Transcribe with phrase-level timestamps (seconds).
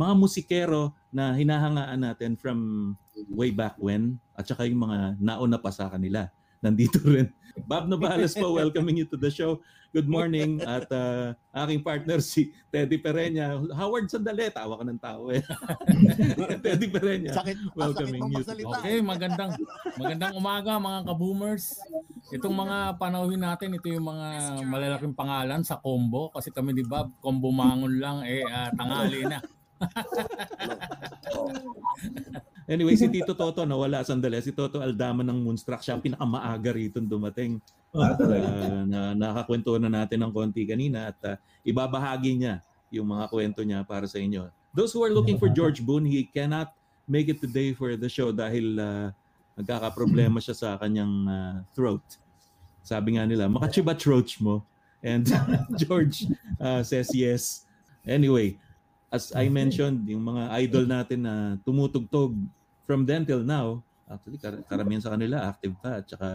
[0.00, 2.92] mga musikero na hinahangaan natin from
[3.28, 6.24] way back when at saka yung mga nauna pa sa kanila.
[6.64, 7.28] Nandito rin.
[7.68, 9.60] Bob Navales po, welcoming you to the show.
[9.90, 10.62] Good morning.
[10.62, 11.34] At uh,
[11.66, 13.58] aking partner si Teddy Pereña.
[13.74, 14.46] Howard, sandali.
[14.48, 15.42] Tawa ka ng tao eh.
[16.64, 17.34] Teddy Pereña.
[17.34, 18.38] Sakit, welcoming sakit you.
[18.38, 18.76] magsalita.
[18.80, 19.52] Okay, magandang
[19.98, 21.64] magandang umaga mga ka-boomers.
[22.30, 27.10] Itong mga panahon natin, ito yung mga malalaking pangalan sa combo kasi kami ni Bob,
[27.18, 29.42] combo mangon lang eh ah, tangali na.
[32.70, 34.38] Anyway, si Tito Toto nawala sandali.
[34.38, 37.58] Si Toto Aldama ng Moonstruck siya ang pinakamaaga rito dumating.
[37.90, 38.46] Ah, talaga.
[38.46, 41.34] Uh, na nakakwento na natin ng konti kanina at uh,
[41.66, 42.62] ibabahagi niya
[42.94, 44.46] yung mga kwento niya para sa inyo.
[44.70, 46.70] Those who are looking for George Boone, he cannot
[47.10, 49.10] make it today for the show dahil uh,
[49.58, 52.06] nagkakaproblema siya sa kanyang uh, throat.
[52.86, 54.62] Sabi nga nila, makachiba throat mo.
[55.02, 55.26] And
[55.82, 56.30] George
[56.62, 57.66] uh, says yes.
[58.06, 58.62] Anyway,
[59.10, 61.34] as I mentioned, yung mga idol natin na
[61.66, 62.30] tumutugtog
[62.86, 66.28] from then till now, actually kar- karamihan sa kanila active pa at saka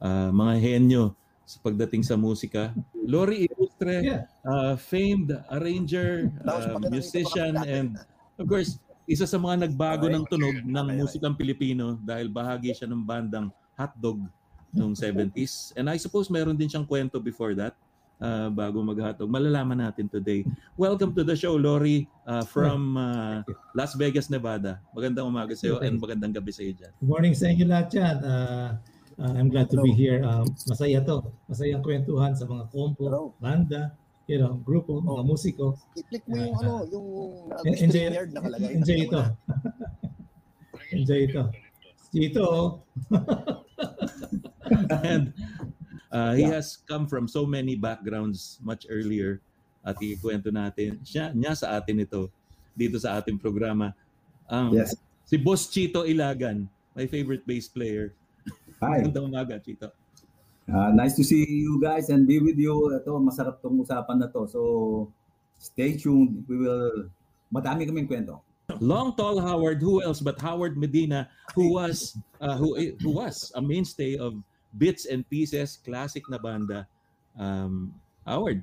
[0.00, 1.16] uh, mga henyo
[1.48, 2.76] sa pagdating sa musika.
[2.94, 4.22] Lori Ilustre, Yeah.
[4.44, 7.96] uh, famed arranger, uh, musician, and
[8.38, 8.76] of course,
[9.08, 14.22] isa sa mga nagbago ng tunog ng musikang Pilipino dahil bahagi siya ng bandang Hotdog
[14.70, 15.74] noong 70s.
[15.74, 17.74] And I suppose meron din siyang kwento before that
[18.20, 19.26] uh, bago mag-hotdog.
[19.26, 20.44] Malalaman natin today.
[20.76, 23.42] Welcome to the show, Lori, uh, from uh,
[23.74, 24.78] Las Vegas, Nevada.
[24.92, 26.92] Magandang umaga sa iyo and magandang gabi sa iyo dyan.
[27.00, 28.16] Good morning sa inyo lahat dyan.
[28.22, 28.68] Uh,
[29.18, 30.22] uh, I'm glad to be here.
[30.22, 31.24] Um, masaya to.
[31.48, 33.32] Masaya ang kwentuhan sa mga kompo, Hello.
[33.40, 33.96] banda,
[34.28, 35.74] you know, grupo, mga musiko.
[35.96, 37.06] I-click mo yung ano, yung
[37.50, 38.70] uh, En- Enjoy, StreamYard nakalagay.
[38.76, 39.20] enjoy ito.
[40.96, 41.42] enjoy ito.
[42.10, 42.68] Dito, oh.
[45.04, 45.32] and
[46.12, 49.40] uh, he has come from so many backgrounds much earlier
[49.80, 52.28] at ikwento natin siya niya sa atin ito
[52.76, 53.96] dito sa ating programa.
[54.50, 54.94] Um, Yes.
[55.30, 56.66] Si Boss Chito Ilagan,
[56.98, 58.10] my favorite bass player.
[58.82, 58.98] Hi.
[58.98, 59.94] Magandang umaga, Chito.
[60.66, 62.74] Uh, nice to see you guys and be with you.
[62.98, 64.50] Ito, masarap tong usapan na to.
[64.50, 64.60] So,
[65.54, 66.42] stay tuned.
[66.50, 67.10] We will,
[67.46, 68.42] madami kaming kwento.
[68.82, 73.62] Long Tall Howard, who else but Howard Medina, who was uh, who who was a
[73.62, 74.38] mainstay of
[74.76, 76.86] Bits and Pieces, classic na banda.
[77.34, 77.94] Um,
[78.26, 78.62] Howard,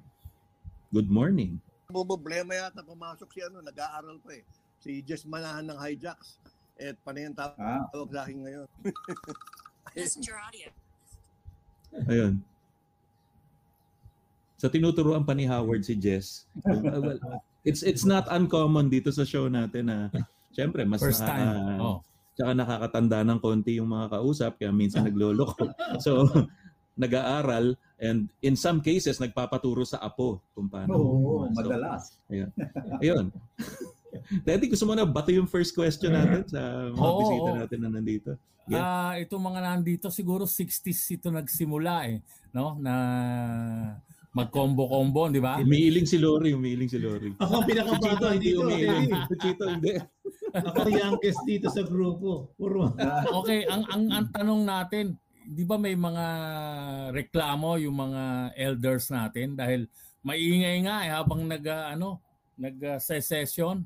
[0.94, 1.60] good morning.
[1.88, 4.44] Problema yata pumasok si ano, nag-aaral pa eh.
[4.80, 6.40] Si Jess Manahan ng Hijacks.
[6.78, 8.68] Eh, panay ang tawag Ah, sa akin ngayon.
[9.98, 10.70] Messenger audio.
[12.06, 12.34] Ayun.
[14.58, 16.46] So tinuturuan pa ni Howard si Jess.
[16.66, 17.20] Uh, well,
[17.62, 19.98] it's it's not uncommon dito sa show natin na
[20.54, 21.78] syempre mas First time.
[21.82, 22.02] Oh.
[22.38, 25.74] Tsaka nakakatanda ng konti yung mga kausap kaya minsan nagloloko.
[25.98, 26.30] So
[26.94, 30.94] nag-aaral and in some cases nagpapaturo sa apo kung paano.
[30.94, 32.18] oo, So, madalas.
[33.02, 33.34] Ayun.
[34.42, 37.90] Teddy, gusto mo na bato yung first question natin sa mga Oo, bisita natin na
[37.92, 38.30] nandito?
[38.68, 38.84] Yeah.
[38.84, 42.20] Ah, itong mga nandito siguro 60s ito nagsimula eh,
[42.52, 42.76] no?
[42.76, 42.94] Na
[44.34, 45.58] mag-combo-combo, di ba?
[45.58, 47.32] Umiiling si Lori, umiiling si Lori.
[47.38, 49.10] ako ang pinakabata hindi umiiling.
[49.34, 49.94] Chito hindi.
[50.64, 52.54] Ako youngest dito sa grupo.
[52.58, 52.94] Puro.
[53.44, 56.26] Okay, ang ang ang tanong natin, 'di ba may mga
[57.16, 59.88] reklamo yung mga elders natin dahil
[60.28, 62.20] maingay nga eh, habang nag ah, ano,
[62.60, 63.86] nag ah, session.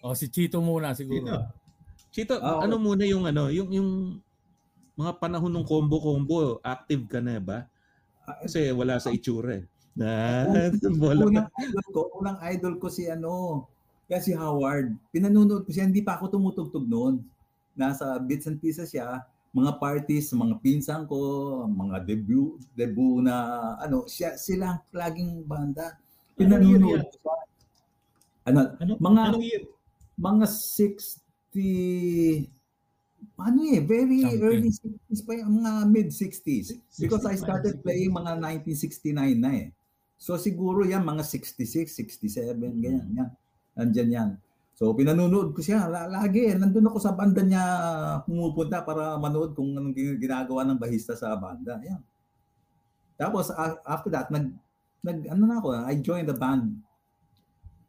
[0.00, 1.28] O si Chito muna siguro.
[1.28, 1.38] Dito.
[2.10, 3.90] Chito, Ah, ano muna yung ano, yung yung
[4.98, 7.68] mga panahon ng combo-combo, active ka na ba?
[8.42, 9.64] Kasi wala sa itsura eh.
[9.94, 10.44] Na,
[11.02, 11.28] wala.
[11.28, 13.64] Unang idol ko, unang idol ko si ano,
[14.10, 14.98] kaya si Howard.
[15.14, 17.22] Pinanunood ko siya, hindi pa ako tumutugtog noon.
[17.78, 19.22] Nasa bits and pieces siya,
[19.54, 21.16] mga parties, mga pinsan ko,
[21.64, 23.34] mga debut, debut na
[23.78, 25.94] ano, siya sila ang laging banda.
[26.34, 27.34] Pinanunood ko siya.
[28.50, 29.62] Ano, Ano, Mga- anong year?
[30.18, 32.50] mga 60
[33.36, 34.42] ano eh, very Something.
[34.42, 36.72] early 60s pa yung mga mid 60s.
[36.96, 39.68] Because I 65, started playing mga 1969 na eh.
[40.16, 43.06] So siguro yan mga 66, 67, ganyan.
[43.12, 43.30] yan.
[43.78, 44.30] Nandyan yan.
[44.80, 46.56] So pinanunood ko siya la- lagi.
[46.56, 47.64] Nandun ako sa banda niya
[48.24, 51.76] pumupunta para manood kung anong gin- ginagawa ng bahista sa banda.
[51.84, 52.00] Yan.
[53.20, 53.52] Tapos
[53.84, 54.48] after that, nag,
[55.04, 56.80] nag ano na ako, I joined the band.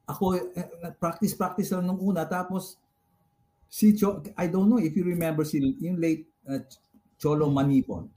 [0.04, 0.68] Ako, eh,
[1.00, 2.28] practice practice lang nung una.
[2.28, 2.76] Tapos
[3.72, 6.60] si Cho, I don't know if you remember si yung late uh,
[7.16, 8.12] Cholo Manipon.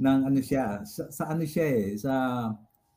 [0.00, 2.12] Nang ano siya, sa, sa ano siya eh, sa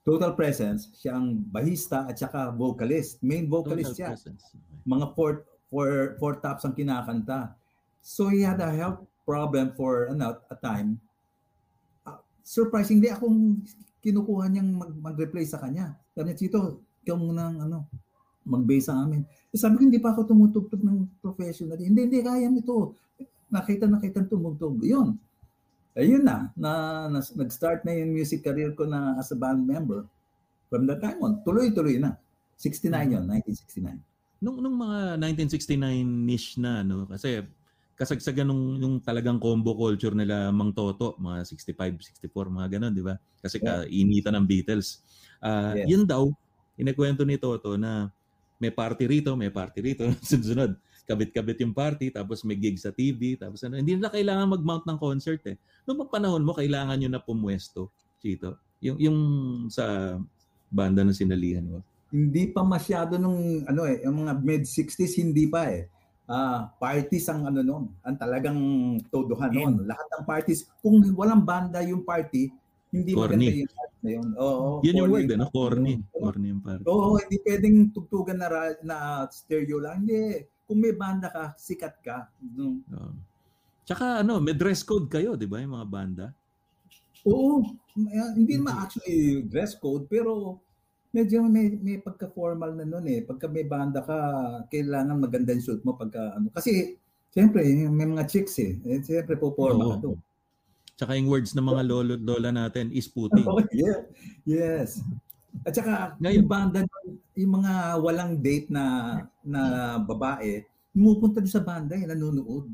[0.07, 3.19] Total Presence, siya ang bahista at saka vocalist.
[3.19, 4.15] Main vocalist siya.
[4.15, 4.55] presence.
[4.87, 7.51] Mga four, four, four tops ang kinakanta.
[7.99, 10.95] So he had a health problem for ano, a time.
[12.07, 13.59] Uh, surprisingly, akong
[13.99, 15.99] kinukuha niyang mag, mag-replace sa kanya.
[16.15, 17.91] Sabi niya, Chito, ikaw muna ang ano,
[18.47, 19.27] mag-base sa amin.
[19.51, 21.75] Eh, sabi ko, hindi pa ako tumutugtog ng professional.
[21.75, 22.95] Hindi, hindi, kaya nito.
[23.51, 24.79] Nakita, nakita tumugtog.
[24.87, 25.19] Yun.
[25.97, 26.71] Ayun na, na,
[27.09, 30.05] na, nag-start na yung music career ko na as a band member.
[30.69, 32.13] From that time on, tuloy-tuloy na.
[32.61, 33.97] 69 yun, 1969.
[34.37, 37.09] Nung, nung mga 1969-ish na, no?
[37.09, 37.41] Kasi
[37.97, 43.01] kasagsagan nung, yung talagang combo culture nila Mang Toto, mga 65, 64, mga ganun, di
[43.01, 43.17] ba?
[43.41, 45.01] Kasi kainitan ng Beatles.
[45.41, 45.89] Ah, Yes.
[45.89, 46.29] Yun daw,
[46.77, 48.13] inikwento ni Toto na
[48.61, 53.39] may party rito, may party rito, sunod kabit-kabit yung party, tapos may gig sa TV,
[53.39, 55.55] tapos ano, hindi nila kailangan mag-mount ng concert eh.
[55.87, 58.59] Noong panahon mo, kailangan nyo na pumwesto, Chito.
[58.83, 59.19] Yung, yung
[59.71, 60.19] sa
[60.67, 61.79] banda na sinalihan mo.
[62.11, 65.87] Hindi pa masyado nung ano eh, yung mga mid-60s hindi pa eh.
[66.27, 68.59] Ah, parties ang ano noon, ang talagang
[69.07, 69.87] todohan noon.
[69.87, 72.51] Lahat ng parties, kung walang banda yung party,
[72.91, 73.31] hindi Corny.
[73.31, 74.27] maganda yung party na yun.
[74.35, 75.47] Oo, Yun yung word, ano?
[75.55, 75.93] Corny.
[76.11, 76.83] Corny yung party.
[76.83, 78.47] Oo, hindi pwedeng tugtugan na,
[78.83, 78.95] na
[79.31, 80.03] stereo lang.
[80.03, 80.43] Hindi.
[80.67, 82.27] Kung may banda ka, sikat ka.
[82.43, 82.83] Mm.
[82.91, 83.11] Oo.
[83.87, 86.25] Tsaka ano, may dress code kayo, di ba, yung mga banda?
[87.23, 87.63] Oo,
[87.95, 90.59] may- hindi naman actually dress code, pero
[91.15, 93.23] medyo may, may pagka-formal na nun eh.
[93.23, 94.17] Pagka may banda ka,
[94.67, 96.51] kailangan maganda yung suit mo pagka ano.
[96.51, 96.99] Kasi,
[97.31, 98.75] siyempre, may mga chicks eh.
[98.83, 100.03] eh siyempre, po forma ka Oo.
[100.03, 100.19] doon.
[100.97, 103.39] Tsaka yung words ng mga lolo lola natin is puti.
[103.47, 104.03] Oh, yeah.
[104.43, 104.99] Yes.
[105.63, 106.83] At saka, Ngayon- yung banda,
[107.37, 108.83] yung mga walang date na
[109.45, 112.73] na babae, pumupunta doon sa banda eh, nanonood.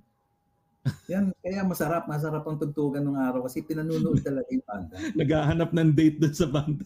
[1.07, 4.95] Yan, kaya masarap, masarap ang tugtugan ng araw kasi pinanunood talaga yung banda.
[5.15, 6.83] Naghahanap ng date doon sa banda.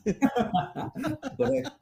[1.38, 1.74] Correct.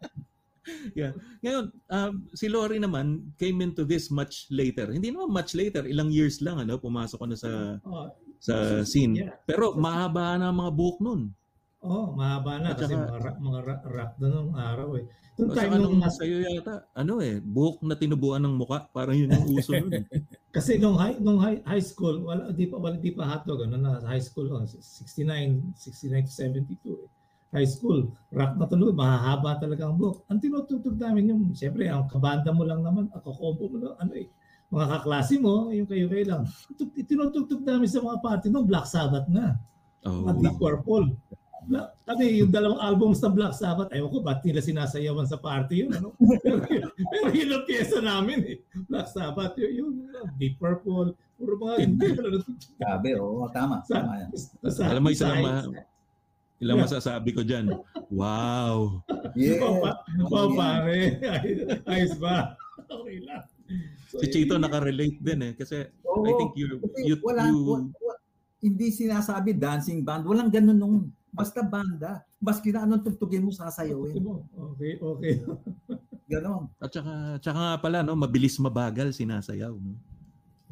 [1.43, 4.91] Ngayon, um, si Lori naman came into this much later.
[4.91, 7.51] Hindi naman much later, ilang years lang ano, pumasok ko na sa
[7.83, 8.07] Oh,
[8.39, 9.25] sa scene.
[9.25, 9.35] Yeah.
[9.47, 10.99] Pero mahaba na ang mga buhok
[11.85, 11.93] nun.
[11.93, 15.05] oh, mahaba na At kasi saka- mga rap, mga rap, rap na nung araw eh.
[15.35, 18.87] O time nung nung sa'yo yata, ano eh, buhok na tinubuan ng muka.
[18.89, 19.91] Parang yun yung uso nun.
[19.93, 20.03] eh.
[20.55, 23.75] Kasi nung high nung high, high school, wala di pa wala di pa hotdog ano
[23.75, 26.63] na high school oh, 69 69 to 72.
[26.95, 27.09] Eh.
[27.51, 27.99] High school,
[28.31, 30.23] rock na tuloy, mahahaba talaga ang buhok.
[30.25, 34.11] Ang tinutugtog namin yung siyempre ang kabanda mo lang naman, ako kompo mo lang, ano
[34.11, 34.27] eh,
[34.67, 36.43] mga kaklase mo, yung kayo kayo lang.
[36.97, 39.55] Tinutugtog namin sa mga party nung Black Sabbath na,
[40.03, 40.29] Oh.
[40.29, 41.17] at Deep Purple.
[42.05, 45.91] Kami, yung dalawang albums ng Black Sabbath, ayaw ko, ba't nila sinasayawan sa party yun?
[45.91, 46.13] Ano?
[46.43, 48.57] pero, pero yun ang pyesa namin eh.
[48.85, 52.05] Black Sabbath, yung, yung uh, Deep Purple, puro mga hindi
[52.77, 53.81] Sabi, oo, tama.
[53.83, 54.29] sa, tama yan.
[54.65, 55.85] sa, Alam mo, isa lang sa- ma-
[56.55, 57.67] ilang masasabi ko dyan.
[58.07, 59.03] Wow.
[59.35, 59.59] Yeah.
[59.59, 59.91] Oh, pa,
[60.23, 60.55] oh, Yeah.
[60.55, 60.99] pare.
[61.19, 61.55] Ay-
[61.99, 62.55] Ayos ba?
[62.79, 63.43] Okay lang.
[64.07, 65.53] So, Si Chito yun- nakarelate din eh.
[65.53, 66.23] Kasi Oo.
[66.23, 68.21] I think you, Kasi you, wala, you wa- wa-
[68.63, 70.23] hindi sinasabi dancing band.
[70.23, 70.95] Walang ganun nung
[71.35, 72.23] basta banda.
[72.39, 74.23] Maski na anong tugtugin mo sasayawin.
[74.73, 75.33] Okay, okay.
[76.31, 76.73] Ganon.
[76.81, 79.77] at saka, tsaka nga pala, no, mabilis mabagal sinasayaw.
[79.77, 79.93] No?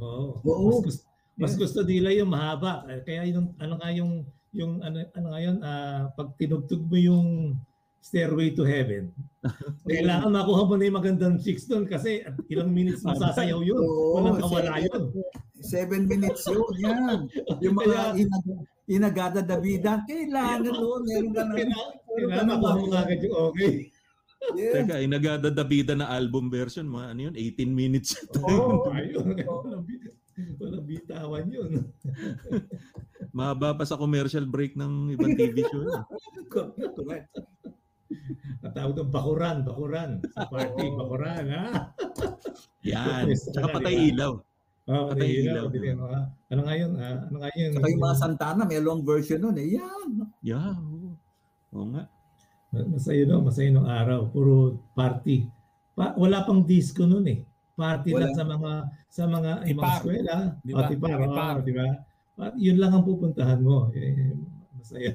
[0.01, 0.41] Oo.
[0.41, 0.65] Oo.
[0.65, 1.03] Mas, gusto,
[1.37, 2.81] mas gusto nila yung mahaba.
[3.05, 7.57] Kaya yung ano nga yung yung ano ano nga yun, ah, pag tinugtog mo yung
[8.03, 9.15] Stairway to Heaven.
[9.87, 13.79] Kailangan makuha mo na yung magandang chicks doon kasi at ilang minutes mo sasayaw yun.
[13.79, 15.03] Oo, Walang kawala seven- yun.
[15.63, 16.67] Seven minutes yun.
[16.77, 17.19] Yan.
[17.63, 21.01] Yung mga inag- inagada Davida, kailangan doon.
[21.01, 21.53] Meron ka na.
[21.55, 23.73] Kailangan, kailangan makuha mo agad yung okay.
[24.51, 24.83] Yeah.
[24.83, 28.19] Teka, inagada Davida na album version, mga ano yun, 18 minutes.
[28.43, 28.91] Oo.
[28.91, 29.39] Ayun.
[29.39, 30.11] Walang bit-
[30.59, 31.71] Walang bitawan yun.
[33.31, 35.85] Mahaba pa sa commercial break ng ibang TV show.
[36.49, 37.31] Correct.
[38.61, 40.09] Ang tawag ng bakuran, bakuran.
[40.29, 40.97] Sa party, Oo.
[40.97, 41.65] bakuran, ha?
[42.83, 43.31] Yan.
[43.31, 44.33] Tsaka patay ilaw.
[44.83, 45.53] Oh, Patay patay ilaw.
[45.53, 45.65] ilaw.
[45.67, 45.91] Di ba?
[45.95, 46.91] Mga- Ano nga yun?
[46.95, 47.71] ah, ano nga yun?
[47.71, 49.67] Saka yung mga Santana, may long version nun eh.
[49.73, 50.09] Yan.
[50.41, 50.75] Yeah.
[50.75, 51.15] Oo,
[51.73, 52.03] Oo nga.
[52.73, 54.27] Masaya no, masaya nung araw.
[54.27, 54.55] Puro
[54.91, 55.45] party.
[55.93, 57.39] Pa, wala pang disco noon eh.
[57.73, 58.27] Party Wala.
[58.27, 58.71] lang sa mga
[59.07, 59.69] sa mga Tipar.
[59.69, 60.35] ibang eskwela.
[60.59, 60.89] Di O, ba?
[60.89, 61.53] tipar, Tipar.
[61.55, 61.87] oo, di ba?
[62.35, 63.93] At yun lang ang pupuntahan mo.
[63.93, 64.33] Eh,
[64.75, 65.13] masaya.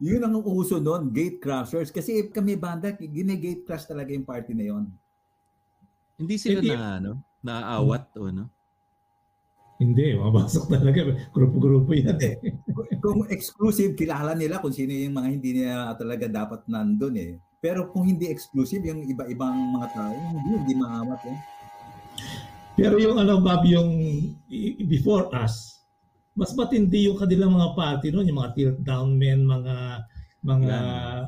[0.00, 1.92] Yun ang uso nun, gate crashers.
[1.92, 4.84] Kasi kami banda, gine-gate crash talaga yung party na yon.
[6.16, 6.72] Hindi sila Hindi.
[6.72, 7.12] na, ano,
[7.44, 8.44] naaawat o ano.
[9.80, 11.08] Hindi, mabasok talaga.
[11.32, 12.36] Grupo-grupo yan eh.
[13.00, 17.32] Kung exclusive, kilala nila kung sino yung mga hindi nila talaga dapat nandun eh.
[17.64, 21.38] Pero kung hindi exclusive, yung iba-ibang mga tao, hindi, hindi maawat eh.
[22.76, 23.88] Pero yung ano, Bob, yung
[24.84, 25.79] before us,
[26.34, 30.04] mas matindi yung kanilang mga party noon, yung mga tilt down men, mga
[30.40, 30.76] mga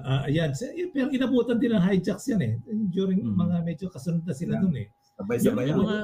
[0.03, 0.57] ah, yan.
[0.57, 2.57] Sa- eh, Pero inabutan din ng hijacks yan eh.
[2.89, 3.37] During Mhm.
[3.37, 4.63] mga medyo kasunod na sila Yeah.
[4.65, 4.89] noon eh.
[5.21, 5.85] Sabay-sabay Yung yan.
[5.85, 5.97] mga,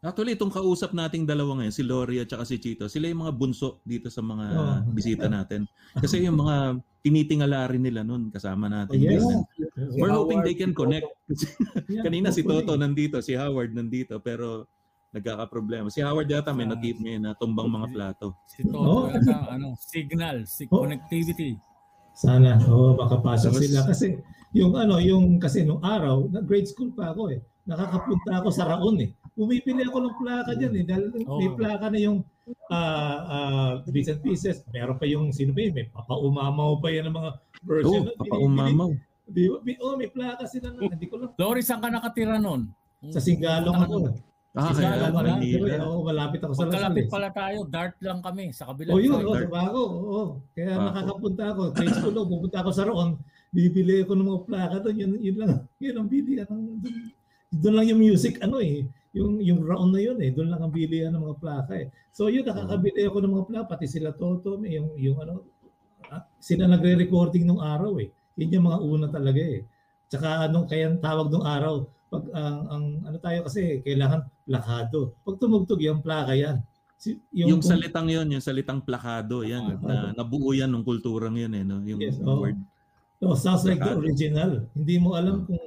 [0.00, 3.34] actually, itong kausap nating dalawa ngayon, si Lori at saka si Chito, sila yung mga
[3.34, 4.74] bunso dito sa mga Oo.
[4.94, 5.66] bisita natin.
[5.92, 8.94] Kasi yung mga tinitingala rin nila nun, kasama natin.
[8.94, 9.26] Oh, yes.
[9.98, 11.10] We're hoping Howard, they can connect.
[11.90, 12.46] Yeah, Kanina si.
[12.46, 14.70] Toto nandito, si Howard nandito, pero
[15.10, 15.90] nagkakaproblema.
[15.90, 16.74] Si Howard yata may Ah.
[16.74, 18.34] nakip niya na tumbang mga plato.
[18.46, 19.02] Si Toto Oo.
[19.08, 20.82] yata, ano, signal, si Oh.
[20.82, 21.58] connectivity.
[22.12, 23.80] Sana, oh, makapasok Tapos- sila.
[23.86, 24.06] Kasi
[24.52, 27.40] yung ano, yung kasi nung araw, na grade school pa ako eh.
[27.64, 29.10] Nakakapunta ako sa Raon eh.
[29.30, 30.84] Pumipili ako ng plaka dyan eh.
[30.84, 31.54] Dahil may Oo.
[31.54, 32.18] plaka na yung
[32.66, 34.66] ah ah, bits and pieces.
[34.68, 35.70] Meron pa yung, sino ba yun?
[35.72, 37.30] May papaumamaw pa yan ng mga
[37.62, 38.02] version.
[38.04, 38.90] Oh, papaumamaw.
[39.24, 39.46] Di?
[39.62, 40.82] May- Oh, may plaka sila na.
[40.82, 41.30] Hindi ko lang.
[41.38, 42.74] Loris, saan ka nakatira nun?
[43.08, 43.96] Sa Sigalong ako.
[44.50, 45.38] Ah, Si kaya pala.
[45.38, 45.74] Manila.
[45.86, 47.06] Oo, malapit ako sa Las Vegas.
[47.06, 49.80] pala tayo, dart lang kami sa kabilang Oh, yun, oh, sa Bago.
[49.86, 50.22] Oo.
[50.50, 50.86] Kaya Bago.
[50.90, 51.62] nakakapunta ako.
[51.70, 53.10] Grade school ako, pupunta ako sa Roon.
[53.50, 54.96] Bibili ako ng mga plaka doon.
[54.98, 55.52] Yun, yun lang.
[55.82, 56.46] Yun ang bilihan.
[56.50, 56.94] Ng, doon,
[57.52, 58.90] doon lang yung music, ano eh.
[59.14, 60.34] Yung, yung Roon na yun eh.
[60.34, 61.86] Doon lang ang bilihan ng mga plaka eh.
[62.10, 63.66] So yun, nakakabili ako ng mga plaka.
[63.78, 65.46] Pati sila Toto, yung, yung ano,
[66.10, 68.10] ah, sila nagre-recording nung araw eh.
[68.34, 69.62] Yun yung mga una talaga eh.
[70.10, 75.14] Tsaka anong kaya tawag nung araw, pag ang, ang ano tayo kasi kailangan plakado.
[75.22, 76.58] Pag tumugtog yung plaka yan.
[77.00, 79.80] Si, Yung, kung- salitang yun, yung salitang plakado, yan.
[79.80, 81.64] na, nabuo yan ng kulturang yun eh.
[81.64, 81.80] No?
[81.80, 82.44] Yung Yes, oo.
[82.44, 82.60] word.
[83.20, 84.64] No, sounds like the original.
[84.76, 85.60] Hindi mo alam kung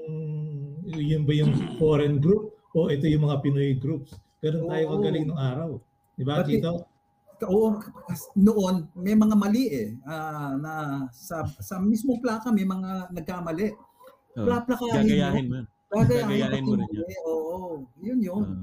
[0.89, 4.13] yun ba yung foreign group o ito yung mga Pinoy groups.
[4.43, 5.69] Ganun tayo kagaling nung araw.
[6.13, 6.85] Di ba, Tito?
[7.43, 7.75] Oo,
[8.39, 10.73] noon may mga mali eh ah, na
[11.11, 13.67] sa sa mismo plaka may mga nagkamali.
[14.39, 14.47] Oh.
[14.47, 15.59] Plaplakahin Gagayahin mo.
[16.01, 16.05] Yun.
[16.09, 17.05] Gagayahin, mo rin yan.
[17.05, 17.15] mali.
[17.25, 17.67] Oo,
[18.01, 18.43] yun yun.
[18.43, 18.61] Ah.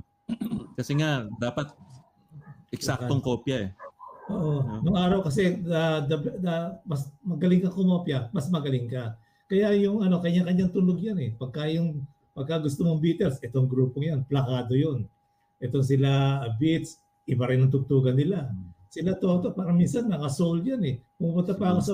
[0.79, 1.71] kasi nga, dapat
[2.71, 3.71] eksaktong kopya eh.
[4.31, 4.63] Oo.
[4.63, 4.81] Yeah.
[4.87, 6.55] Nung araw kasi the, the, the,
[6.87, 9.19] mas magaling ka kumopya, mas magaling ka.
[9.51, 11.31] Kaya yung ano, kanya-kanyang tunog yan eh.
[11.35, 15.11] Pagka yung pagka gusto mong Beatles, itong grupong yan, plakado yun.
[15.59, 18.49] Itong sila uh, Beats, iba rin ang tugtugan nila.
[18.91, 20.97] Sila Toto, parang minsan naka-soul yan eh.
[21.15, 21.93] Pumunta pa ako sa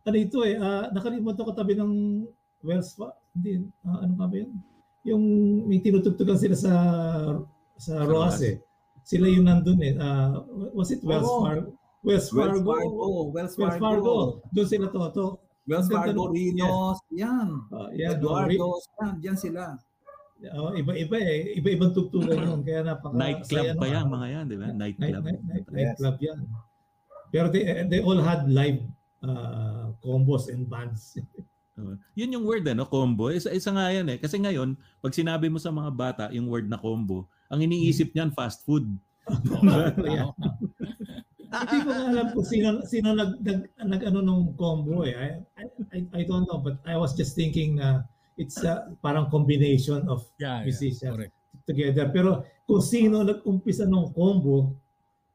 [0.00, 2.24] ano ito eh, ah, nakalimutan ko tabi ng
[2.62, 3.16] Wells Fargo.
[3.30, 4.50] Hindi, ah, ano pa ba yun?
[5.06, 5.22] Yung
[5.64, 6.72] may tinutugtugan sila sa
[7.76, 8.60] sa Roas eh.
[9.00, 9.94] Sila yung nandun eh.
[9.96, 10.36] Ah,
[10.74, 11.40] was it Wells Oo.
[11.42, 11.70] Fargo?
[12.00, 12.68] Wells Wells Fargo.
[12.68, 14.14] Fargo, Wells Wells Fargo, Fargo.
[14.50, 15.26] Doon sila Toto.
[15.68, 17.48] Wells Ang ganda Fargo, Rinos, yan.
[17.70, 18.66] Ah, yan, oh, Eduardo,
[18.98, 19.62] yan, yan sila.
[20.56, 21.54] oh, iba-iba eh.
[21.60, 22.60] Iba-ibang tugtugan yun.
[22.64, 24.66] Kaya napaka Nightclub pa yan, mga yan, di ba?
[24.72, 25.22] Night, Nightclub.
[25.24, 25.76] night, night, Yes.
[25.96, 26.40] nightclub yan.
[27.30, 28.80] Pero they, they all had live
[29.22, 31.14] uh, combos and bands.
[31.80, 31.96] Oo.
[32.14, 33.32] Yun yung word, ano, combo.
[33.32, 34.18] Isa, isa nga yan eh.
[34.20, 38.30] Kasi ngayon, pag sinabi mo sa mga bata yung word na combo, ang iniisip niyan
[38.36, 38.86] fast food.
[40.00, 40.32] Yeah.
[41.50, 45.42] Hindi ko nga alam kung sino, sino nag, nag, nag ano nung combo eh.
[45.58, 48.06] I, I, I don't know, but I was just thinking na
[48.38, 51.34] it's a, parang combination of Yeah, yeah, musicians correct.
[51.66, 52.06] together.
[52.14, 54.78] Pero kung sino nag-umpisa ng combo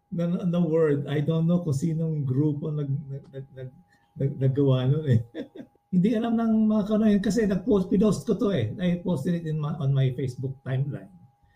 [0.08, 3.70] na, na word, I don't know kung sinong grupo nag, nag, nag, nag,
[4.16, 5.20] nag, naggawa nun eh.
[5.96, 8.75] Hindi alam ng mga kanoy kasi nag-post, pinost ko to eh.
[8.84, 11.08] I posted it in my, on my Facebook timeline.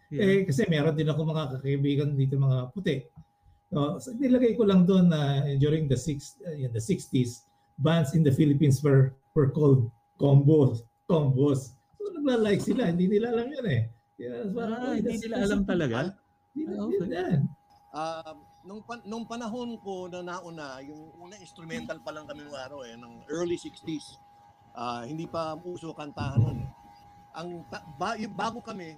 [0.09, 3.03] Eh, kasi meron din ako mga kakaibigan dito mga puti.
[3.69, 7.45] So, so nilagay ko lang doon na during the six uh, in the 60s,
[7.77, 11.75] bands in the Philippines were were called combos, combos.
[11.99, 13.81] So nagla-like sila, hindi nila alam yun eh.
[14.17, 16.15] Yeah, Ah, "Uy, hindi nila alam talaga?
[16.55, 17.07] Hindi Ah, nila okay.
[17.13, 17.39] yan.
[17.89, 22.57] Um, nung, pan- nung panahon ko na nauna, yung una instrumental pa lang kami nung
[22.57, 24.17] araw eh, ng early 60s.
[24.71, 26.57] Ah, hindi pa uso kantahan nun.
[26.59, 26.69] eh.
[27.35, 28.95] Ang ta- ba- yung bago kami,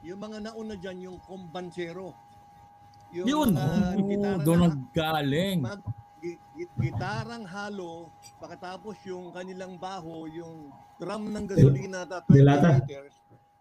[0.00, 2.12] yung mga nauna dyan, yung kombansero.
[3.10, 3.50] Yung Yun!
[3.54, 3.94] Oh,
[4.42, 4.58] doon
[5.62, 5.80] mag,
[6.18, 12.68] gi- gi- gitarang halo, pagkatapos yung kanilang baho, yung drum ng gasolina na 20 Dilata.
[12.80, 13.14] liters,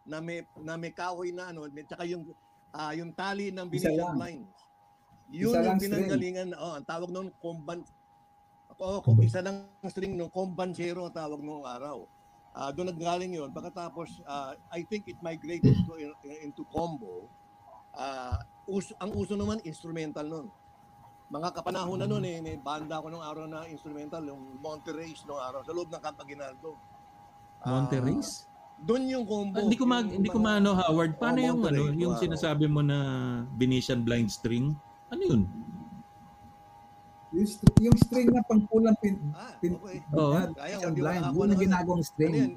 [0.03, 2.27] na may, na may kahoy na ano, at saka yung,
[2.72, 4.51] ah, yung tali ng Venetian lines.
[5.29, 7.82] Yun Isa yung pinanggalingan, oh, ang tawag noon, komban,
[8.80, 12.08] ako, kung isa lang string ng kombansero ang tawag noong araw.
[12.53, 13.50] Ah, doon naggaling yun.
[13.50, 15.98] Pagkatapos, ah, I think it migrated to,
[16.42, 17.25] into combo.
[17.94, 20.48] Ah, uso, ang uso naman, instrumental nun.
[21.34, 25.42] Mga kapanahon na nun eh, may banda ako nung araw na instrumental, yung Monterey's nung
[25.42, 26.77] araw, sa loob ng Camp Aguinaldo.
[27.65, 28.46] Ah, Monterey's?
[28.84, 29.58] Doon yung combo.
[29.58, 31.18] Ah, hindi ko ma yung hindi ko maano Howard.
[31.18, 32.98] Paano Oh, yung ano, yung sinasabi mo na
[33.58, 34.75] Venetian blind string?
[35.10, 35.42] Ano yun?
[37.34, 40.06] Yung, string, yung string na pangkulang pin, Ah, pin, okay.
[40.13, 40.32] Oo.
[40.32, 42.34] uh, Kaya, hindi ko blind, nakakuha yun ang ng- ginagawang Ano string.
[42.36, 42.52] yan?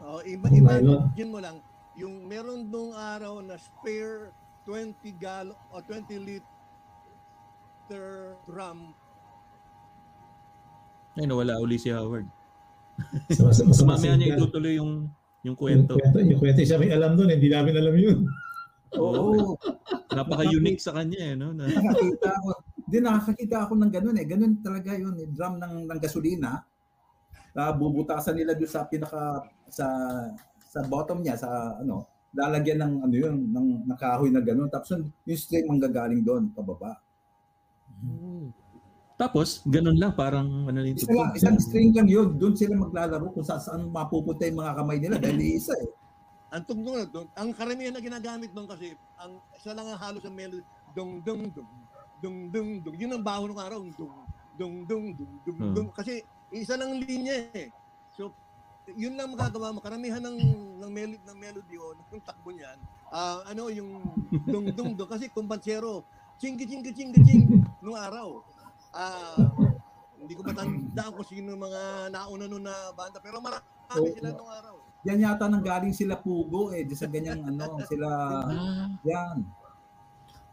[0.00, 1.56] Oh, ima Oh, imagine mo lang,
[1.94, 4.30] yung meron nung araw na spare
[4.62, 8.04] 20 gallon o 20 liter
[8.44, 8.94] drum.
[11.12, 12.30] Ay, nawala uli si Howard.
[13.34, 13.48] So,
[13.82, 15.08] Mamaya niya itutuloy yung
[15.40, 15.96] yung yung kwento.
[15.96, 18.18] kwento, yung kwento siya may alam doon, hindi namin alam yun.
[18.92, 19.56] Oo.
[20.12, 21.50] Napaka-unique sa kanya eh, no?
[21.50, 22.50] Na, nakakita ako.
[22.90, 24.26] Di nakakakita ako ng ganun eh.
[24.26, 25.14] Ganun talaga yun.
[25.16, 25.30] eh.
[25.30, 26.66] Drum ng, ng gasolina.
[27.54, 29.86] uh, bubutasan nila doon sa pinaka sa
[30.62, 35.10] sa bottom niya sa ano lalagyan ng ano yun ng nakahoy na gano'n tapos yung,
[35.26, 36.94] yung string manggagaling doon pababa
[39.20, 43.34] Tapos, ganun lang, parang ano yung isa lang, isang string lang yun doon sila maglalaro
[43.34, 45.90] kung saan, saan mapupunta yung mga kamay nila dahil isa eh
[46.54, 50.22] Ang tugtog na doon, ang karamihan na ginagamit doon kasi, ang isa lang ang halos
[50.22, 50.62] ang melody,
[50.94, 51.68] dung dung dung
[52.20, 52.96] dung dung dung.
[52.96, 54.12] Yun ang baho ng araw, dung
[54.54, 55.74] dung dung dung dung Hmm.
[55.74, 55.88] dung.
[55.90, 57.72] Kasi isa lang ang linya eh.
[58.12, 58.30] So,
[58.92, 59.80] yun lang magagawa mo.
[59.80, 60.38] Karamihan ng
[60.78, 62.78] ng melody ng melody o ng takbo niyan.
[63.10, 63.90] ah ano yung
[64.44, 66.04] dung dung dung kasi kumbansero.
[66.36, 67.42] Chinggi chinggi chinggi ching
[67.78, 68.40] nung araw.
[68.90, 69.50] Ah
[70.14, 74.12] hindi ko matandaan kung sino mga nauna nun na banda pero marami Oo.
[74.12, 74.76] sila nung araw.
[75.00, 78.08] yan yata nang galing sila pugo eh di sa ganyang ano sila
[78.44, 79.36] Ah, yan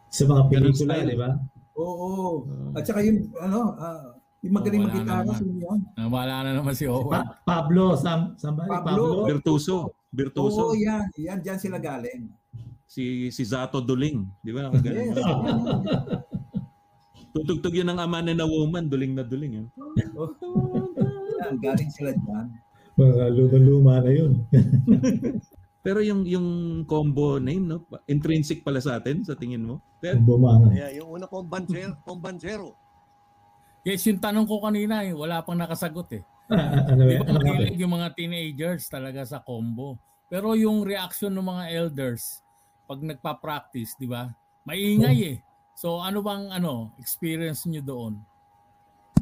[0.08, 1.36] Sa mga pelikula, di ba?
[1.78, 2.44] Oo
[2.74, 5.34] at saka yung ano ah, yung magaling Oh, naman.
[5.34, 7.10] sino yun Nawala na naman si Owen.
[7.10, 8.86] Pa- Pablo, Sam, somebody, Pablo.
[8.86, 9.26] Pablo.
[9.28, 9.94] Virtuoso.
[10.10, 10.62] Virtuoso.
[10.64, 12.30] oo yan yan diyan sila galing
[12.88, 14.64] Si si Zato Duling, di ba?
[14.64, 15.12] Nakagaling.
[15.12, 15.20] yes
[17.30, 19.62] Tutugtog yun ng ama na woman, duling na duling.
[19.62, 19.66] Eh.
[21.38, 22.48] yan, galing sila diyan
[22.98, 24.42] Mga luma-luma na yun.
[25.88, 26.48] Pero yung yung
[26.84, 27.88] combo name, no?
[28.12, 29.80] Intrinsic pala sa atin, sa tingin mo?
[30.04, 30.76] Pero, Bumanga.
[30.76, 32.76] Yeah, yung una kombansero, kombansero.
[33.88, 36.24] Yes, yung tanong ko kanina, eh, wala pang nakasagot eh.
[36.48, 40.00] Ah, ano, Di ba- ba ano yung mga teenagers talaga sa combo?
[40.32, 42.40] Pero yung reaction ng mga elders
[42.88, 44.32] pag nagpa-practice, di ba?
[44.64, 45.38] Maingay eh.
[45.76, 48.14] So ano bang ano experience nyo doon?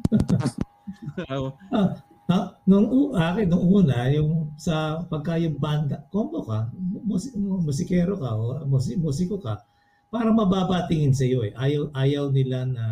[1.74, 6.74] ah, Ah, nung akin, nung una, yung sa pagka yung banda, combo ka,
[7.06, 9.62] musik, musikero ka, o musik, musiko ka,
[10.10, 11.54] para mababa tingin sa iyo eh.
[11.54, 12.86] Ayaw, ayaw nila na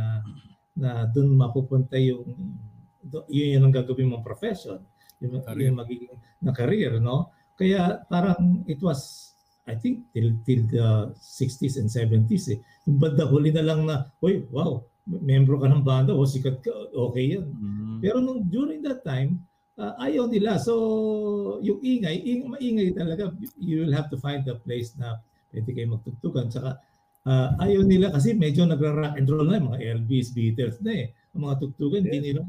[0.77, 2.25] na doon mapupunta yung
[3.29, 4.81] yun yung ang gagawin mong profession,
[5.21, 5.69] yung, Career.
[5.69, 7.29] yung magiging na career, no?
[7.57, 12.60] Kaya parang it was I think till till the 60s and 70s eh.
[12.86, 16.71] Yung banda huli na lang na, "Uy, wow, membro ka ng banda, o sikat ka,
[16.91, 19.39] okay yan." mm, Pero nung during that time,
[19.79, 20.59] ah, ayaw nila.
[20.59, 20.75] So,
[21.63, 23.31] yung ingay, ing, maingay talaga.
[23.55, 25.23] You will have to find a place na
[25.55, 26.51] pwede kayo magtugtugan.
[26.51, 26.83] Tsaka,
[27.23, 31.05] ah, ayaw nila kasi medyo nagra-rock and roll na, yung mga Elvis, Beatles na eh.
[31.31, 32.43] Ang mga tugtugan, hindi nila.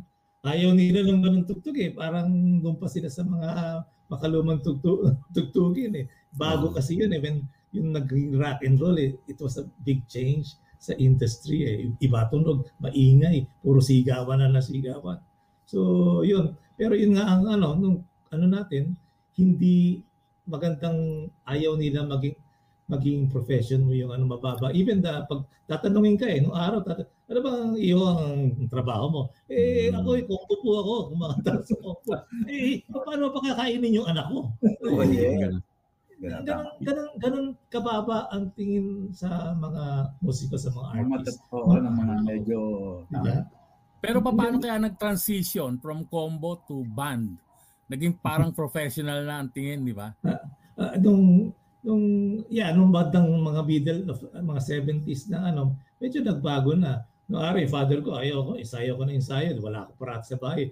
[0.45, 1.95] Ayaw nila ng ganun tugtog eh.
[1.95, 6.07] Parang doon pa sila sa mga makalumang tugtug, tugtugin eh.
[6.35, 7.23] Bago kasi yun eh.
[7.23, 11.77] When yung naging rock and roll eh, it was a big change sa industry eh.
[12.03, 15.17] Iba tunog, maingay, puro sigawan na na sigawan.
[15.65, 15.79] So,
[16.23, 16.53] yun.
[16.75, 17.99] Pero yun nga ang ano, nung
[18.31, 18.95] ano natin,
[19.35, 20.03] hindi
[20.45, 22.37] magandang ayaw nila maging
[22.85, 24.69] maging profession mo yung ano mababa.
[24.77, 29.05] Even da pag tatanungin ka eh, nung araw, tata, ano ba ang iyo ang trabaho
[29.09, 29.23] mo?
[29.49, 30.05] Eh, Mm.
[30.05, 32.13] ako, eh, kungko po ako, kumakanta sa kungko.
[32.45, 34.53] Eh, paano pa kakainin yung anak ko?
[34.85, 35.63] oh yeah ganun.
[36.85, 41.41] Ganun, ganun, kababa ang tingin sa mga musiko, sa mga mga artist.
[41.49, 42.59] totoo ng mga medyo
[43.09, 43.45] Diba?
[44.05, 47.41] Pero paano kaya nag-transition from combo to band?
[47.89, 50.13] Naging parang professional na ang tingin, di ba?
[50.77, 51.53] Ah, nung
[51.85, 52.05] nung
[52.49, 57.05] yeah, nung bandang mga middle of mga 70s na ano, medyo nagbago na.
[57.25, 60.69] No, ari, father ko, ayaw ko, isayo ko na ensayo, wala ako parat sa bahay.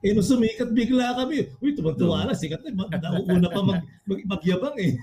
[0.00, 4.76] Eh, nung sumikat bigla kami, uy, tumantuwa na, sikat na, nauuna pa mag, mag, magyabang
[4.80, 4.96] eh.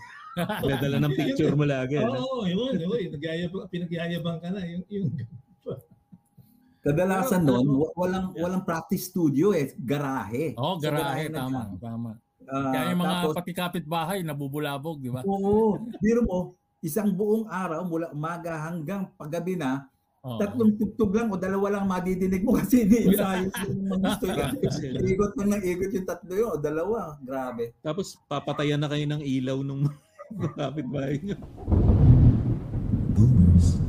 [0.66, 1.98] Nadala ng picture mo lagi.
[2.02, 2.26] Oo, no?
[2.26, 5.08] oh, yun, yun, nagyayabang, pinagyayabang ka na, yung, yung
[6.84, 11.80] kadalasan Pero- noon wa- walang walang practice studio eh garahe Oh, garahe, na tama, dyan.
[11.80, 12.12] tama.
[12.44, 15.24] Ah, Kaya yung mga tapos, pati kapitbahay nabubulabog, di ba?
[15.24, 16.38] oo biro mo
[16.80, 19.88] isang buong araw mula umaga hanggang paggabi na
[20.20, 20.36] Oo.
[20.38, 24.52] tatlong tugtog lang o dalawa lang madidinig mo kasi hindi ensayo yung mga gusto yun.
[25.10, 27.00] Ikot lang ng ikot yung tatlo yun o dalawa.
[27.20, 27.72] Grabe.
[27.80, 29.88] Tapos papatayan na kayo ng ilaw nung
[30.54, 31.36] kapitbahay nyo.
[33.14, 33.80] Boomers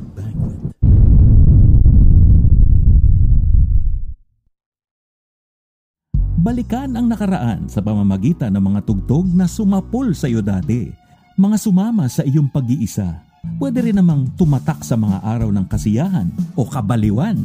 [6.45, 10.93] Balikan ang nakaraan sa pamamagitan ng mga tugtog na sumapol sa iyo dati.
[11.41, 13.25] Mga sumama sa iyong pag-iisa.
[13.57, 17.41] Pwede rin namang tumatak sa mga araw ng kasiyahan o kabaliwan.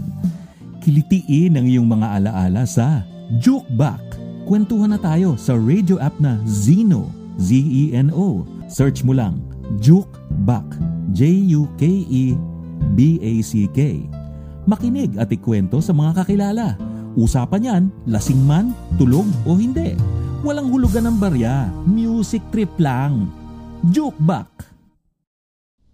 [0.83, 3.07] Kilitiin ang iyong mga alaala sa
[3.39, 4.03] Jukebak.
[4.43, 7.07] Kwentuhan na tayo sa radio app na Zeno.
[7.39, 8.43] Z-E-N-O.
[8.67, 9.39] Search mo lang
[9.79, 10.75] Jukebak.
[11.15, 12.19] J-U-K-E-B-A-C-K.
[14.67, 16.88] Makinig at ikwento sa mga kakilala.
[17.17, 19.97] Usapan yan, lasing man, tulog o hindi.
[20.45, 21.71] Walang hulugan ng barya.
[21.89, 23.31] Music trip lang.
[23.89, 24.69] Jukebak.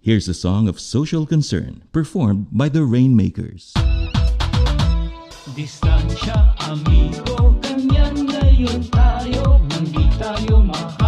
[0.04, 3.74] Here's a song of social concern performed by the Rainmakers.
[5.56, 11.05] Distansya, amigo, ngayon tayo Nang di tayo mahawa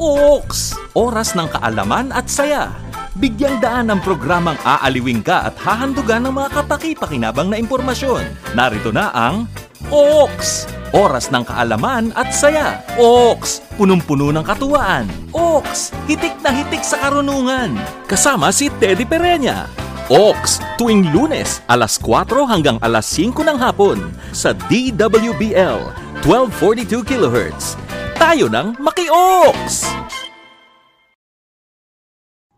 [0.00, 0.72] Oaks!
[0.96, 2.72] Oras ng kaalaman at saya.
[3.12, 8.24] Bigyang daan ng programang aaliwing ka at hahandugan ng mga kapaki-pakinabang na impormasyon.
[8.56, 9.44] Narito na ang
[9.92, 10.64] Oaks!
[10.96, 12.80] Oras ng kaalaman at saya.
[12.96, 13.60] Oaks!
[13.76, 15.04] Punong-puno ng katuwaan.
[15.36, 15.92] Oaks!
[16.08, 17.76] Hitik na hitik sa karunungan.
[18.08, 19.68] Kasama si Teddy Pereña.
[20.08, 23.96] Oaks, tuwing lunes, alas 4 hanggang alas 5 ng hapon
[24.32, 25.80] sa DWBL,
[26.24, 27.80] 1242 kHz.
[28.22, 28.78] Tayo ng
[29.12, 29.76] Maki-Oaks!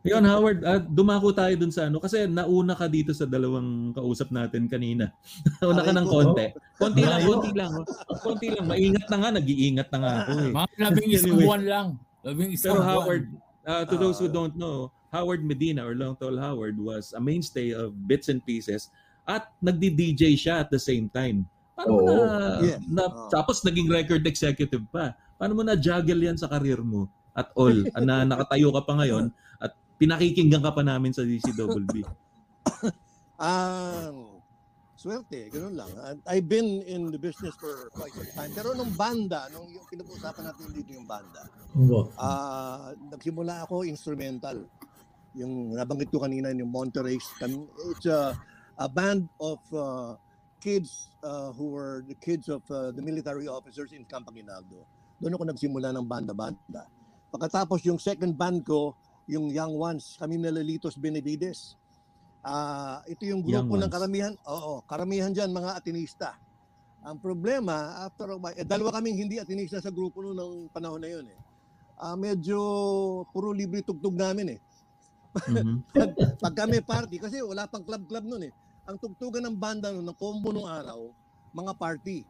[0.05, 1.97] Yun, Howard, ah, dumako tayo dun sa ano.
[1.97, 5.09] Kasi nauna ka dito sa dalawang kausap natin kanina.
[5.65, 6.47] nauna ka ng konti.
[6.77, 7.73] Konti lang, konti lang.
[7.73, 7.85] oh.
[8.21, 8.69] Konti lang.
[8.69, 10.53] Maingat na nga, nag-iingat na nga ako eh.
[10.53, 11.45] Mga labing isang Anyway.
[11.49, 11.87] buwan lang.
[12.21, 12.85] Labing isang Pero.
[12.85, 13.25] Howard,
[13.65, 14.35] uh, to those who Ah.
[14.37, 18.93] don't know, Howard Medina or Long Tall Howard was a mainstay of Bits and Pieces
[19.25, 21.49] at nagdi-DJ siya at the same time.
[21.75, 22.07] Paano Oo.
[22.07, 22.15] na,
[22.61, 22.79] Yes.
[22.87, 23.33] na Oo.
[23.33, 25.17] tapos naging record executive pa.
[25.35, 27.75] Paano mo na juggle yan sa career mo at all
[28.07, 29.25] na nakatayo ka pa ngayon
[29.59, 32.07] at pinakikinggan ka pa namin sa DCWB.
[33.35, 34.15] Ah,
[34.95, 35.91] swerte, ganun lang.
[36.25, 38.51] I've been in the business for quite some time.
[38.55, 41.43] Pero nung banda, nung yung pinag-usapan natin dito yung banda,
[42.17, 44.65] ah nagsimula ako instrumental.
[45.35, 47.19] Yung nabanggit ko kanina, yung Monterey.
[47.19, 48.39] It's a,
[48.79, 50.15] a band of uh,
[50.63, 54.87] kids uh, who were the kids of uh, the military officers in Camp Aguinaldo.
[55.25, 56.85] Doon ako nagsimula ng banda-banda.
[57.33, 58.93] Pagkatapos yung second band ko,
[59.25, 61.81] yung Young Ones, kami na Lelitos Benavides.
[62.45, 63.95] Ah, ito yung Young grupo ng Ones.
[63.97, 64.33] karamihan.
[64.45, 66.37] Oo, karamihan diyan mga atinista.
[67.01, 71.01] Ang problema, after a while, eh, dalawa kaming hindi atinista sa grupo noon ng panahon
[71.01, 71.39] na yun eh.
[71.97, 72.61] Ah, medyo
[73.33, 74.61] puro libre tugtog namin eh.
[75.51, 75.83] Mhm.
[76.39, 78.53] Pag kami party, kasi wala pang club-club noon eh.
[78.85, 81.11] Ang tugtugan ng banda noon, ng combo nung araw,
[81.51, 82.29] mga party.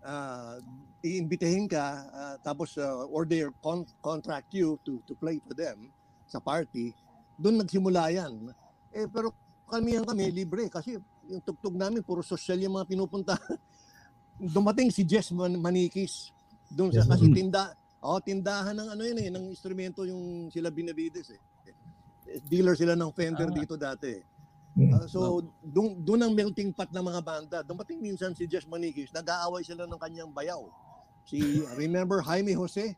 [0.00, 0.56] Ah,
[1.06, 5.88] iimbitahin ka, ah, tapos ah, or they con- contract you to to play for them
[6.26, 6.90] sa party.
[7.36, 8.50] Doon nagsimula yan.
[8.90, 9.30] Eh, pero
[9.66, 13.34] kami kami libre kasi yung tugtog namin puro social yung mga pinupunta.
[14.56, 16.30] Dumating si Jess Man- Manikis
[16.68, 17.08] doon sa Yes.
[17.08, 21.40] kasi tinda oh tindahan ng ano yun eh ng instrumento yung sila Binavides eh.
[22.44, 23.54] Dealer sila ng Fender Ah.
[23.54, 24.12] dito dati.
[24.12, 24.22] eh.
[24.92, 27.58] Ah, so doon doon ang melting pot ng mga banda.
[27.62, 30.68] Dumating minsan si Jess Manikis, nag-aaway sila ng kanyang bayaw.
[31.26, 31.38] Si
[31.74, 32.94] remember Jaime Jose?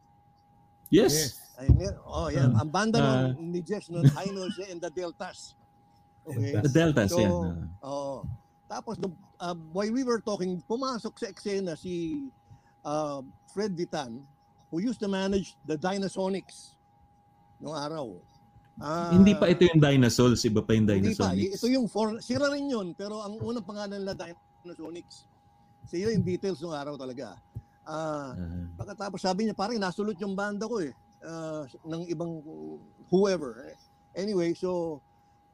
[0.93, 1.41] Yes.
[1.75, 2.55] Mer- oh, yan.
[2.55, 3.33] Ang banda Ah.
[3.33, 5.57] nun, ni Jess nun, Jaime Jose and the Deltas.
[6.23, 6.55] Okay.
[6.55, 7.33] The Deltas, So, yan.
[7.33, 7.89] ah.
[7.89, 8.17] Oo.
[8.69, 12.29] Tapos, nung, uh, while we were talking, pumasok sa eksena si
[12.85, 14.21] uh, Fred Vitan,
[14.69, 16.77] who used to manage the Dynasonics
[17.59, 18.07] noong araw.
[18.79, 21.33] Ah, Hindi pa ito yung Dinosaurs, iba pa yung Hindi pa.
[21.33, 21.55] Dinosaurics.
[21.59, 25.25] Ito yung, for, sira rin yun, pero ang unang pangalan nila Dynasonics.
[25.89, 27.35] Sila yung Beatles noong araw talaga.
[27.89, 28.69] Ah, Ah.
[28.77, 30.93] pagkatapos sabi niya, parang nasulot yung banda ko eh.
[31.25, 32.45] ah, ng ibang
[33.09, 33.65] whoever.
[34.15, 35.01] Anyway, so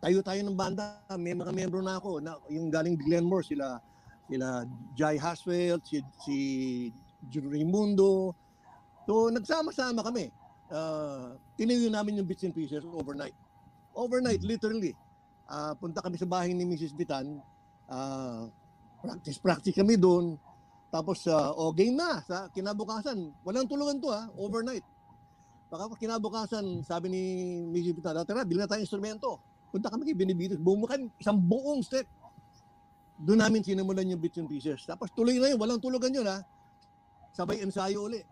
[0.03, 3.79] tayo tayo ng banda, may mga membro na ako, na, yung galing Glenmore, sila
[4.29, 6.37] sila Jai Haswell, si, si
[7.31, 8.35] Jun Raimundo.
[9.07, 10.29] So nagsama-sama kami.
[10.69, 13.37] Uh, tinayo namin yung bits and pieces overnight.
[13.95, 14.93] Overnight, literally.
[15.47, 16.93] Ah, punta kami sa bahay ni Mrs.
[16.93, 17.39] Bitan.
[17.87, 18.49] ah,
[19.01, 20.37] practice, practice kami doon.
[20.95, 22.23] Tapos, uh, o game na.
[22.23, 24.87] Sa kinabukasan, walang tulungan to ha, overnight.
[25.67, 27.23] Baka kinabukasan, sabi ni
[27.67, 27.99] Mrs.
[27.99, 29.43] Bitan, tara, bilhin na tayong instrumento.
[29.75, 32.07] Punta kami kay Binibitos, bumukan isang buong set.
[33.19, 34.87] Doon namin sinimulan yung bits and pieces.
[34.87, 36.47] Tapos tuloy na yun, walang tulugan yun ha.
[37.35, 38.23] Sabay ensayo uli.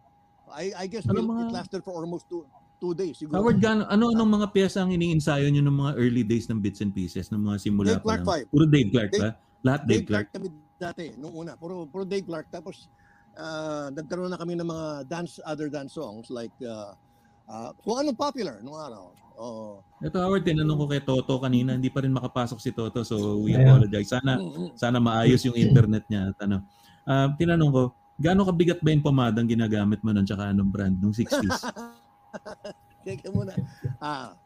[0.54, 2.46] I, I guess Ano mga- it lasted for almost two,
[2.78, 3.18] two days.
[3.18, 3.42] Siguro.
[3.42, 6.78] Howard, gano, ano anong mga piyesa ang iniinsayo nyo ng mga early days ng Bits
[6.78, 8.30] and Pieces, ng mga simula Dave pa Clark lang?
[8.30, 8.46] five.
[8.54, 9.30] Puro Dave Clark ba?
[9.66, 10.26] Lahat Dave, Dave Clark?
[10.30, 11.54] Clark dati, nung una.
[11.54, 12.50] Puro, puro Dave Clark.
[12.50, 12.90] Tapos,
[13.38, 16.90] ah, nagkaroon na kami ng mga dance, other dance songs like, uh,
[17.46, 19.14] uh, kung anong popular nung araw.
[19.38, 19.80] Oh.
[20.02, 23.56] Ito Howard, tinanong ko kay Toto kanina, hindi pa rin makapasok si Toto so we
[23.56, 24.12] apologize.
[24.12, 24.70] Sana Mm, mm.
[24.76, 26.60] sana maayos yung internet niya at ano.
[27.08, 27.82] Ah, tinanong ko,
[28.22, 31.42] Gaano kabigat ba yung pomadang ginagamit mo nun tsaka anong brand nung 60s?
[33.04, 33.50] Teka muna.
[33.98, 34.36] Ah,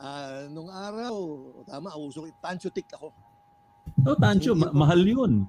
[0.00, 1.14] ah, nung araw,
[1.62, 3.14] tama, uso, tanchutik ako.
[4.08, 5.46] oh, Tancho, ma- mahal yun.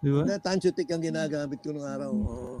[0.00, 0.24] Di ba?
[0.24, 2.08] Na tanchutik ang ginagamit ko nung araw.
[2.08, 2.56] Oo.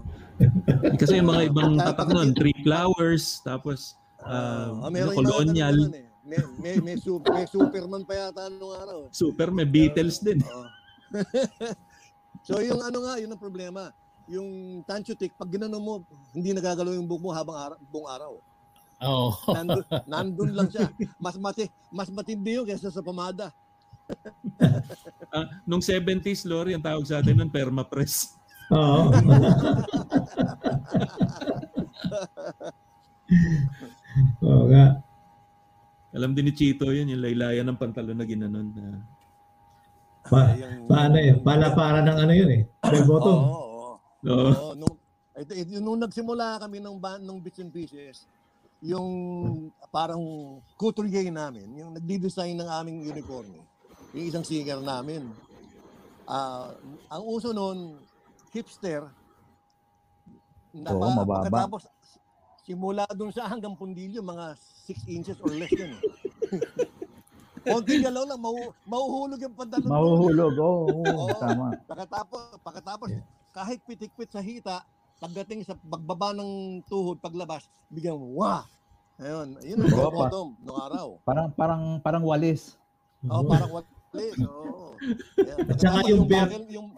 [1.00, 6.04] Kasi yung mga ibang tatak nun, three flowers, tapos uh, Ah, ano, mga colonial, eh.
[6.20, 9.08] May, may, may, su- may Superman pa yata nung araw.
[9.08, 10.36] super, may Beatles din.
[10.44, 10.68] Oo.
[12.46, 13.88] so yung ano nga, yun ang problema.
[14.28, 14.48] Yung
[14.84, 15.92] tanchutik, pag ginano mo,
[16.36, 18.32] hindi nagagalaw yung buhok mo habang ara- buong araw.
[19.00, 19.32] Oo.
[19.56, 20.92] Nandun, nandun lang siya.
[21.16, 23.48] Mas mati, mas matindi yun kaysa sa pamada.
[25.30, 28.34] Ah, nung 70s, Lori, ang tawag sa atin nun, permapress.
[28.74, 29.14] Oo.
[34.42, 34.86] Oo nga.
[36.10, 38.68] Alam din ni Chito yun, yung laylayan ng pantalon na ginanon.
[38.74, 38.98] na
[40.26, 41.38] Pa, Yung- paano yun?
[41.40, 42.62] Pala para ng ano yun eh.
[42.90, 43.40] Oo, bottom.
[43.46, 43.92] oo, oo.
[44.26, 44.50] Oo.
[44.50, 44.94] Oo, nung,
[45.38, 48.26] ito, ito, nung nagsimula kami ng band ng Bits and Pieces,
[48.82, 49.06] yung
[49.88, 50.20] parang
[50.74, 53.62] couturier namin, yung nagdi-design ng aming uniforme,
[54.12, 55.30] yung isang singer namin.
[56.26, 56.74] Ah,
[57.10, 57.98] ang uso noon,
[58.50, 59.06] hipster.
[60.74, 61.46] Oo, mababa.
[61.46, 61.90] Pagkatapos,
[62.62, 64.54] simula doon sa hanggang pundilyo, mga
[64.86, 65.90] 6 inches or less yun.
[67.60, 69.90] Konti galaw lang, mahu- mahuhulog yung pantalon.
[69.90, 69.94] mo.
[69.94, 70.54] Mahuhulog.
[70.56, 71.38] Oo, oo, Oo.
[71.38, 71.74] tama.
[71.86, 73.08] Pagkatapos, pagkatapos
[73.50, 74.80] kahit pitik-pit sa hita,
[75.18, 78.64] pagdating sa pagbaba ng tuhod, paglabas, bigyan wah!
[79.20, 81.06] Ayun, yun ang Oo, pa- bottom nung araw.
[81.28, 82.80] Parang parang parang walis.
[83.28, 83.68] Oh, parang
[84.12, 84.36] walis.
[84.46, 84.94] Oo.
[85.38, 85.70] Yeah.
[85.70, 86.50] At saka yung belt.
[86.50, 86.88] buckle, yung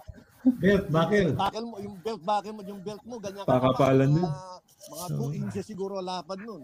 [0.42, 1.38] Belt, bakil.
[1.38, 4.10] buckle mo, yung belt buckle mo, yung belt mo, ganyan Pakapalan kakapal.
[4.10, 4.26] din.
[4.26, 4.42] Mga,
[4.90, 6.62] mga 2 inches siguro lapad nun.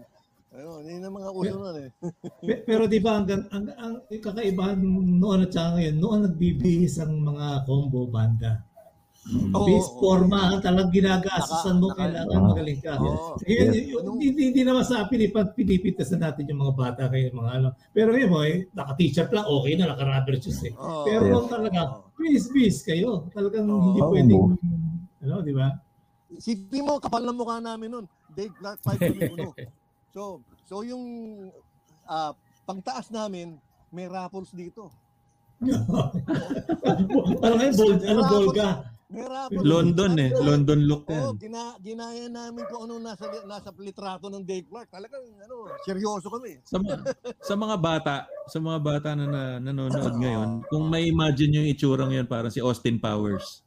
[0.49, 1.89] Ayun, yun ang mga uso nun eh.
[2.43, 4.81] Pe- Pero di ba ang, ang, ang, yung kakaibahan
[5.15, 8.67] noon at saka ngayon, noon nagbibihis ang mga combo banda.
[9.27, 9.99] Bis oo.
[9.99, 12.91] forma talagang ginagasasan mo Naka- kailangan naka- magaling ka.
[12.97, 13.37] Oo.
[13.45, 13.85] Yun, Yes.
[13.93, 17.67] yun, hindi, hindi naman sa pinipat, pinipitasan natin yung mga bata kayo mga ano.
[17.91, 20.73] Pero yun mo, eh, naka-t-shirt lang, okay na, naka-rubber shoes eh.
[20.73, 21.05] Oo.
[21.05, 21.33] Pero Yes.
[21.35, 21.79] kung talaga,
[22.15, 23.29] bis, bis kayo.
[23.29, 23.81] Talagang Oo.
[23.85, 24.43] hindi pwedeng,
[25.21, 25.67] ano, di ba?
[26.35, 28.05] Sipin mo, kapal ng mukha namin nun.
[28.29, 29.51] Dave Clark 5 kami uno.
[30.09, 31.05] So, so yung
[32.03, 32.33] ah,
[32.65, 34.89] pangtaas namin, may raffles dito.
[37.39, 38.67] Parang bold, ano, Volga.
[39.09, 39.65] Raffles.
[39.65, 40.29] London eh.
[40.37, 41.41] London look Oo, yan.
[41.41, 44.93] gina, ginaya namin kung ano nasa nasa litrato ng Dave Clark.
[44.93, 46.61] Talagang ano, seryoso kami.
[46.61, 47.01] Sa, mga-
[47.41, 52.13] sa mga bata, sa mga bata na, na nanonood ngayon, kung may imagine yung itsurang
[52.13, 53.65] yan, parang si Austin Powers.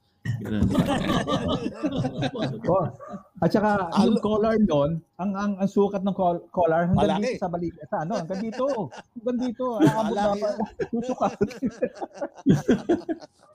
[2.65, 2.87] Oh.
[3.39, 7.27] At saka yung Alo- collar doon, ang ang, ang sukat ng col- collar hanggang Malaki.
[7.29, 8.67] dito sa balik sa ano, hanggang dito.
[9.19, 9.65] Hanggang dito.
[9.77, 10.51] Aabot na Malaki pa.
[10.89, 11.33] Susukat.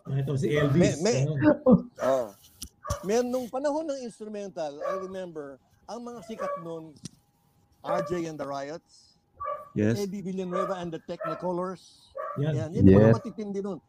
[0.04, 1.00] Ah, Ito si Elvis.
[1.00, 1.56] May- may-.
[2.00, 2.32] Oh.
[3.04, 6.96] Meron nung panahon ng instrumental, I remember, ang mga sikat noon,
[7.82, 9.20] RJ and the Riots,
[9.72, 10.00] Yes.
[10.00, 12.10] Eddie Villanueva and the Technicolors.
[12.38, 12.56] Yan.
[12.56, 13.16] Yan, yan yung mga Yes.
[13.16, 13.80] matitindi nun.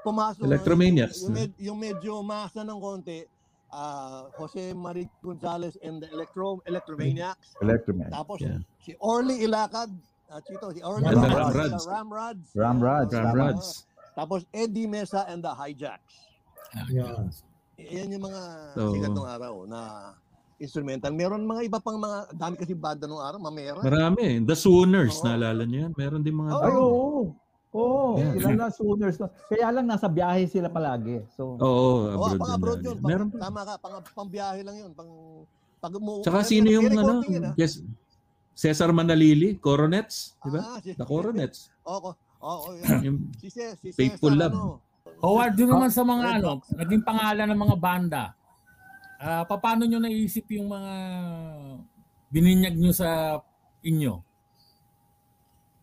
[0.00, 3.24] Pumasok Electromaniacs, Yung, med- yung medyo masa ng konti,
[3.68, 7.56] ah, Jose Marie Gonzalez and the Electro Electromaniacs.
[7.58, 8.08] Electroman.
[8.08, 8.60] Tapos Yeah.
[8.78, 9.90] si Orly Ilacad,
[10.26, 11.70] at Chito, si Orly And the Ilacad, Ramrods.
[11.76, 12.46] the Ramrods.
[12.52, 13.36] Ramrods, Ram tama.
[13.36, 13.66] Rods.
[14.12, 16.14] Tapos Eddie Mesa and the Hijacks.
[16.88, 17.30] Yan.
[17.76, 18.42] Yan yung mga
[18.74, 19.80] So- sikat ng araw na
[20.56, 21.12] instrumental.
[21.12, 23.76] Meron mga iba pang mga, dami kasi banda nung araw, mamera.
[23.78, 24.40] Marami.
[24.40, 25.24] The Sooners, Oo.
[25.28, 25.92] naalala niyo yan?
[25.92, 26.50] Meron din mga...
[26.56, 27.28] Oo.
[27.28, 27.45] Ay,
[27.76, 28.16] oo.
[28.16, 28.32] Oo, Yeah.
[28.34, 29.16] sila na Sooners.
[29.46, 31.20] Kaya lang nasa biyahe sila palagi.
[31.30, 32.96] So, Oo, Oo, abroad, din abroad yun.
[32.96, 34.90] Pang, Meron Tama ka, pang, pang biyahe lang yun.
[34.90, 35.10] Pang,
[35.78, 37.20] pag mo, Tsaka sino yung ano?
[37.22, 37.54] Yun, ah.
[37.54, 37.84] Yes.
[38.50, 40.60] Cesar Manalili, Coronets, di ba?
[40.66, 41.68] Ah, si- The Coronets.
[41.86, 42.66] Oo, oo.
[43.04, 44.56] Yung Si, Ce- si Faithful Cesar, Love.
[44.56, 44.80] ano,
[45.16, 48.22] Howard, doon naman sa mga Red ano, naging pangalan ng mga banda.
[49.16, 50.92] Ah, paano nyo naisip yung mga
[52.28, 53.40] bininyag nyo sa
[53.80, 54.12] inyo?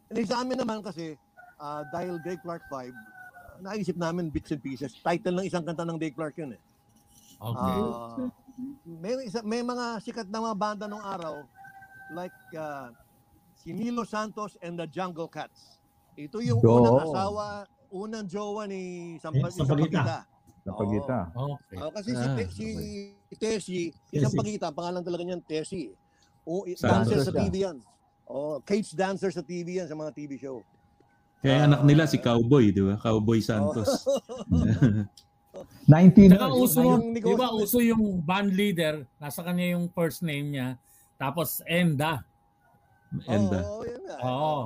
[0.05, 1.17] Hindi sa amin naman kasi,
[1.63, 2.91] ah, dahil Dave Clark 5,
[3.63, 4.91] naisip namin bits and pieces.
[4.99, 6.61] Title ng isang kanta ng Dave Clark yun eh.
[7.39, 7.75] Okay.
[7.79, 8.27] Ah,
[8.85, 11.47] may, isa, may mga sikat na mga banda nung araw,
[12.11, 12.91] like ah,
[13.55, 15.79] si Nilo Santos and the Jungle Cats.
[16.13, 16.83] Ito yung Oo.
[16.83, 17.45] unang asawa,
[17.89, 20.03] unang jowa ni Sampa, Eh, Sampaguita.
[20.03, 20.17] Sampaguita.
[20.63, 21.17] napagita.
[21.35, 21.77] okay.
[21.79, 22.65] Oh, kasi Ah, si,
[23.27, 24.39] si Tessie, isang Tessie.
[24.39, 25.91] pagita, pangalan talaga niyan, Tessie.
[26.43, 27.31] O, dancer sa.
[27.33, 27.79] TV yan.
[28.23, 30.63] Oh, cage dancer sa TV yan, sa mga TV show.
[31.43, 31.67] Kaya Ah.
[31.67, 32.95] anak nila si Cowboy, di ba?
[32.95, 33.91] Cowboy Santos.
[35.85, 40.55] 19 Saka uso, yung di ba, uso yung band leader, nasa kanya yung first name
[40.55, 40.79] niya,
[41.19, 42.23] tapos Enda.
[43.27, 43.61] Enda.
[43.67, 44.17] Oo, yun nga.
[44.23, 44.59] Oo.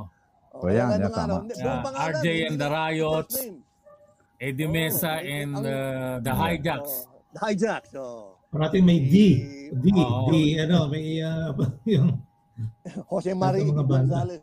[0.58, 1.46] Oh, O, yan, yan, tama.
[1.54, 3.36] Yeah, RJ hindi and the Riots.
[4.42, 7.06] Eddie Oo, Mesa eh, and uh, the Hijacks.
[7.06, 7.92] Oh, the Hijacks.
[7.94, 8.38] Oh.
[8.50, 9.16] Parating may D.
[9.70, 9.86] D.
[9.94, 10.34] Oo.
[10.34, 10.58] D.
[10.58, 11.54] Ano, may uh,
[11.94, 12.18] yung
[13.12, 13.70] Jose Marie.
[13.70, 14.42] Gonzalez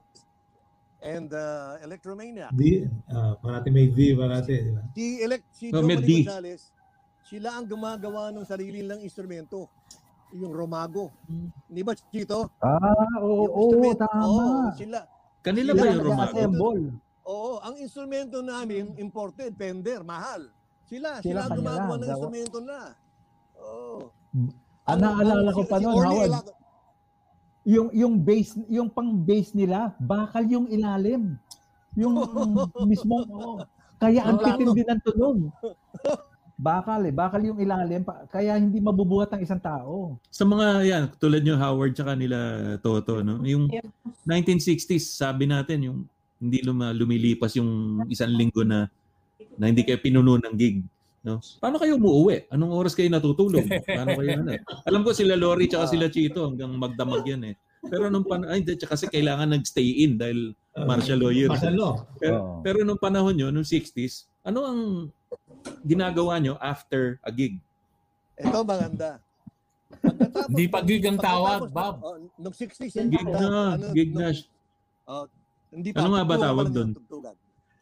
[1.04, 2.50] and uh, Electromaniac.
[2.50, 2.88] D.
[3.06, 4.16] Uh, parating may D.
[4.16, 4.64] Parating.
[4.64, 4.82] Di ba?
[4.90, 6.24] Si, elect, si No, D.
[6.24, 6.72] Gonzalez,
[7.22, 9.68] sila ang gumagawa ng sarili lang instrumento.
[10.34, 11.14] Yung Romago.
[11.68, 12.50] Di ba, Chito?
[12.58, 12.80] Ah,
[13.22, 14.24] oo, oo, instrumento- tama.
[14.24, 14.98] Oo, sila.
[15.44, 16.32] Kanila Sila ba ang yung Romago?
[16.32, 16.82] assemble.
[17.24, 20.48] Oo, ang instrumento namin, imported, Fender, mahal.
[20.84, 22.80] Sila, sila, Sila ang gumagawa lang, ng instrumento na.
[23.56, 24.10] Oo.
[24.84, 26.32] Ah, naalala ko pa noon, Howard.
[27.64, 31.36] Yung yung base, yung pang base nila, bakal yung ilalim.
[31.96, 32.14] Yung
[32.90, 33.64] mismo, oo.
[33.96, 35.48] kaya ang titindi ng tunog.
[36.54, 40.20] Bakal eh, bakal yung ilalim, pa- kaya hindi mabubuhat ng isang tao.
[40.30, 42.38] Sa mga yan, tulad yung Howard tsaka nila
[42.78, 43.42] Toto, no?
[43.42, 43.66] Yung
[44.22, 45.98] 1960s, sabi natin, yung
[46.38, 48.86] hindi luma, lumilipas yung isang linggo na
[49.58, 50.82] na hindi kayo pinuno ng gig.
[51.24, 51.40] No?
[51.56, 52.52] Paano kayo umuwi?
[52.52, 53.64] Anong oras kayo natutulog?
[53.88, 54.60] Paano kayo ano?
[54.84, 57.54] Alam ko sila Lori tsaka sila Chito hanggang magdamag yan eh.
[57.84, 61.46] Pero nung pan ay hindi, kasi kailangan nag-stay in dahil Uh, martial lawyer.
[61.46, 62.02] Martial law.
[62.18, 62.58] Pero, Oo.
[62.58, 64.80] pero nung panahon nyo, nung 60s, ano ang
[65.86, 67.62] ginagawa nyo after a gig?
[68.34, 69.22] Ito maganda.
[70.50, 72.02] Hindi pa gig ang tawag, Bob.
[72.02, 74.34] Oh, nung 60s, Gig na, gig na.
[75.06, 75.30] Oh,
[75.70, 76.90] hindi Ano nga ba tawag doon?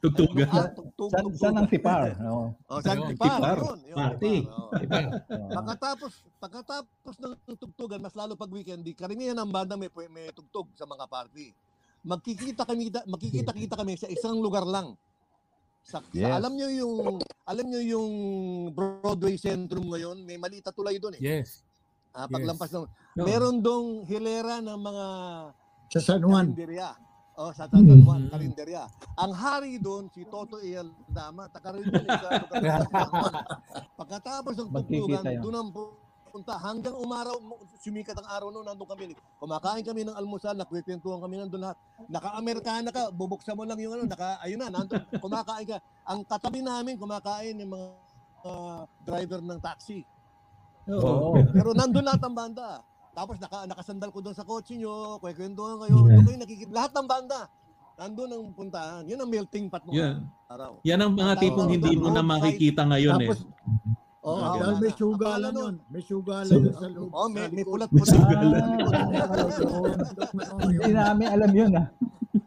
[0.03, 0.49] Tugtugan.
[0.49, 1.39] Ah, tugtug- San, tugtugan.
[1.39, 2.03] san ang tipar?
[2.21, 2.51] Oo.
[2.67, 3.31] Oh, san Ayun, tipar.
[3.33, 3.57] tipar.
[3.57, 4.35] Yun, yun, Party.
[4.77, 5.49] tipar, oh.
[5.57, 10.67] Pagkatapos, pagkatapos ng tugtugan, mas lalo pag weekend, di karamihan ng banda may, may tugtog
[10.75, 11.55] sa mga party.
[12.03, 14.99] Magkikita kami, magkikita-kita kami sa isang lugar lang.
[15.81, 16.35] Sa, sa- Yes.
[16.35, 16.95] alam nyo yung
[17.45, 18.13] alam nyo yung
[18.71, 21.23] Broadway Centrum ngayon, may maliit na tulay doon eh.
[21.23, 21.63] Yes.
[22.11, 23.23] Ah, paglampas ng No.
[23.23, 25.07] meron dong hilera ng mga
[25.89, 26.51] Sa San Juan.
[26.51, 26.91] karinderya.
[27.43, 28.31] Oh, sa San Juan, Mm.
[28.31, 28.87] karinderya.
[29.19, 32.39] Ang hari doon, si Toto El Dama, Juan.
[33.99, 35.69] Pagkatapos ng tugtugan, doon ang
[36.31, 36.55] punta.
[36.55, 37.35] Hanggang umaraw,
[37.83, 39.19] sumikat ang araw noon, nandun kami.
[39.43, 41.77] Kumakain kami ng almusal, nakwetentuhan kami nandun lahat.
[42.07, 45.83] Naka-Amerikana ka, bubuksan mo lang yung ano, naka, ayun na, nandun, kumakain ka.
[46.07, 47.87] Ang katabi namin, kumakain yung mga
[48.47, 50.07] ah, driver ng taxi.
[50.87, 51.43] Oo.
[51.51, 52.87] Pero nandun lahat ng banda.
[53.13, 56.73] Tapos naka, nakasandal ko doon sa kotse nyo, kwekwentuhan kayo, doon kayo nakikita.
[56.73, 57.41] Lahat ng banda.
[58.01, 59.05] Nandun ang puntahan.
[59.05, 60.25] Yun ang melting pot ng Yan.
[60.49, 60.81] araw.
[60.81, 63.29] Yan ang mga tipong hindi mo na makikita ngayon eh.
[63.29, 63.41] Tapos,
[64.25, 65.75] oh, Ah, dahil may sugalan yun.
[65.93, 67.11] May sugalan yun sa loob.
[67.13, 67.85] Oh, may, may likod.
[67.85, 68.09] pulat-pulat.
[68.17, 68.65] Sugalan.
[70.73, 71.87] Hindi namin alam yun ah.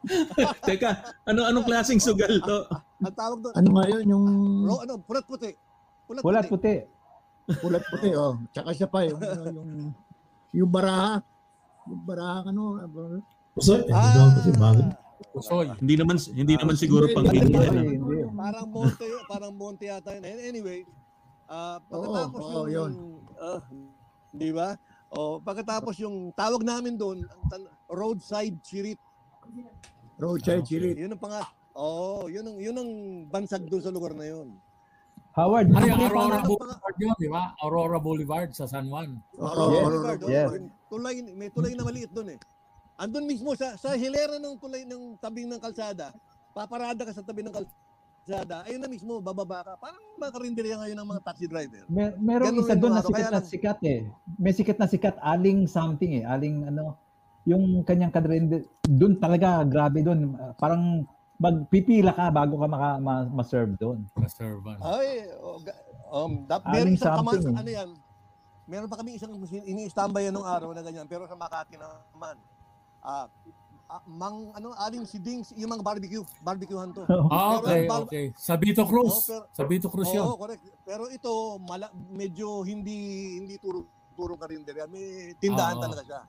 [0.67, 0.91] Teka,
[1.29, 2.57] ano anong klaseng sugal to?
[3.05, 4.25] Ang tawag doon, Ano nga yun, yung
[4.65, 5.53] ro, ano, pulat-puti.
[6.09, 6.25] Pulat-puti.
[6.25, 6.75] Pulat puti.
[7.61, 8.33] pulat puti, oh.
[8.49, 9.69] Tsaka siya pa, yung, ano, yung,
[10.55, 11.19] yung baraha.
[11.85, 12.79] Yung baraha, ano,
[13.59, 14.83] So, eh, Ah, kasi bago.
[15.31, 15.67] Usoy.
[15.79, 17.55] Hindi naman hindi naman siguro pang Hindi, hindi.
[17.55, 18.17] Hindi, hindi.
[18.35, 20.23] parang monte, parang monte yata yun.
[20.27, 20.83] Anyway,
[21.47, 22.91] ah pagkatapos Oo, oo, yung,
[23.39, 23.59] ah,
[24.31, 24.75] di ba?
[25.11, 27.23] O, pagkatapos yung tawag namin doon,
[27.87, 28.99] roadside chirit.
[30.19, 30.95] roadside chilit.
[30.99, 31.43] Yun ang panga.
[31.75, 32.91] Oh, yun ang yun ang
[33.27, 34.55] bansag doon sa lugar na yun.
[35.35, 37.51] Howard, Ano yung Aurora Boulevard yun, di ba?
[37.59, 39.19] Aurora Boulevard sa San Juan.
[39.35, 40.49] Oo, Aurora Yes, Boulevard, oh, yes.
[40.87, 42.39] Tulay, may tulay na maliit doon eh.
[42.95, 46.15] Andun mismo sa sa hilera ng tulay ng tabing ng kalsada,
[46.55, 49.73] paparada ka sa tabi ng kalsada, ayun na mismo, bababa ka.
[49.75, 51.83] Parang makarinderya ngayon ng mga taxi driver.
[51.91, 53.99] Mer merong Ganun isa doon na sikat na sikat eh.
[54.39, 56.23] May sikat na sikat, aling something eh.
[56.23, 56.95] Aling ano,
[57.43, 60.39] yung kanyang kadrende, doon talaga, grabe doon.
[60.55, 61.03] Parang
[61.35, 63.99] magpipila ka bago ka maka, ma, ma-serve doon.
[64.15, 64.77] Na servan.
[64.79, 65.59] Ay, oh,
[66.11, 67.59] um, da, Aling meron isang kaman, eh.
[67.59, 67.89] ano yan,
[68.65, 69.31] meron pa kami isang
[69.65, 72.35] ini-standby nung araw na ganyan, pero sa Makati naman.
[73.05, 73.29] Ah,
[73.85, 78.07] ah, mang ano aling si Dings yung mga barbecue barbecuehan to Ah, okay, Pero ang-
[78.09, 78.25] okay.
[78.33, 79.13] Sa Vito Cruz.
[79.13, 80.25] Oh, pero- Sa Vito Cruz yun.
[80.25, 80.63] Oo, correct.
[80.81, 82.97] Pero ito, mala, medyo hindi
[83.37, 83.85] hindi turo
[84.17, 84.73] turo ka rin din.
[84.89, 85.83] May tindahan Oo.
[85.85, 86.21] talaga siya.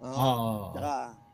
[0.00, 0.16] Oo.
[0.16, 0.72] Oo.
[0.72, 0.92] Tsaka,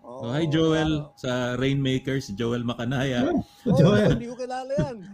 [0.09, 1.13] oo, Oh, hi Joel ano.
[1.15, 3.29] sa Rainmakers, Joel Macanaya.
[3.69, 4.17] Oo, Joel.
[4.17, 4.97] hindi ko kilala yan.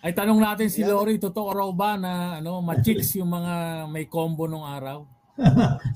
[0.00, 0.80] Ay tanong natin si.
[0.80, 3.54] Lori, totoo raw ba na ano, ma-chicks yung mga
[3.86, 5.04] may combo nung araw?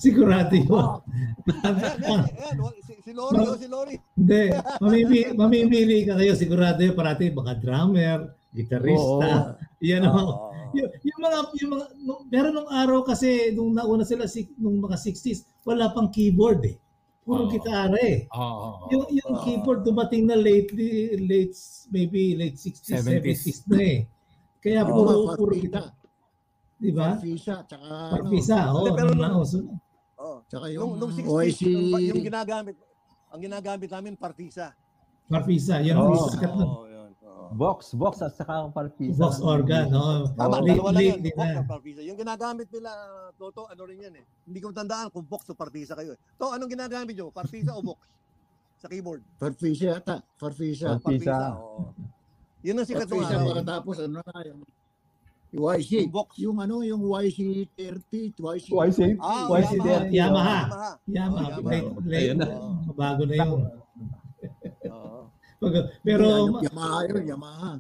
[0.00, 0.68] Sigurado yun.
[0.68, 1.00] wa-
[3.00, 3.96] si, Lori, oh, si Lori.
[4.12, 4.52] Hindi.
[4.80, 6.36] Mamimili, mamimili ka kayo.
[6.36, 6.92] Sigurado yun.
[6.92, 8.18] Parati mga drummer,
[8.52, 9.56] gitarista.
[9.82, 10.54] Yan ang Oo.
[10.74, 14.78] yung, yung mga yung mga nung, meron nung araw kasi nung nauna sila si, nung
[14.78, 16.76] mga 60s, wala pang keyboard eh.
[17.24, 17.50] Puro Oo.
[17.50, 18.28] gitara eh.
[18.30, 18.92] Oo.
[18.92, 19.42] Yung yung Oo.
[19.42, 21.56] keyboard dumating na lately late
[21.88, 23.40] maybe late 60s, 70s.
[23.42, 23.98] 70s, na eh.
[24.60, 25.90] Kaya puro mga puro gitara.
[26.74, 27.16] Di ba?
[27.16, 29.58] Farfisa, tsaka ano, Parpisa, oh, pero nung nung- nauso.
[30.20, 30.40] Oh.
[30.48, 32.76] tsaka Yung, yung nung 60s, OIC, yung, yung ginagamit,
[33.30, 34.74] ang ginagamit namin, partisa.
[35.24, 36.28] Parpisa, yan ang Oo.
[36.28, 36.64] sikat na.
[36.64, 36.83] Oo,
[37.54, 39.14] Vox, Vox at saka ang parpisa.
[39.16, 40.26] Vox organ, no?
[40.34, 41.18] Tama, Late- dalawa lang yan.
[41.24, 41.54] Box na.
[41.54, 42.00] or Partisa.
[42.02, 42.90] Yung ginagamit nila,
[43.34, 44.24] Toto, ano rin yan eh.
[44.42, 46.20] Hindi ko tandaan kung box o partisa kayo eh.
[46.36, 47.30] To, anong ginagamit nyo?
[47.30, 48.02] Partisa o box?
[48.76, 49.22] Sa keyboard?
[49.36, 50.18] Farfisa yata.
[50.34, 50.98] Farfisa.
[50.98, 51.54] Partisa.
[51.54, 51.94] oo.
[52.60, 53.46] Yun ang sikat ng Farfisa araw.
[53.48, 54.60] pagkatapos ano na yung
[55.54, 55.90] YC.
[56.02, 56.28] Yung box.
[56.36, 57.38] Yung ano, yung YC
[57.72, 58.66] 30, YC.
[58.74, 59.00] YC?
[59.16, 59.84] Ah, YC Yamaha.
[59.86, 60.04] there.
[60.10, 60.58] Yamaha.
[60.58, 60.90] Yamaha.
[61.06, 61.42] Yamaha.
[61.54, 61.62] Yamaha.
[61.62, 62.46] Late, late, Ayun na.
[62.92, 63.50] bago na yun.
[63.62, 63.83] Oo.
[65.64, 67.70] Pag- Pero, Yung Yamaha yun, Yamaha.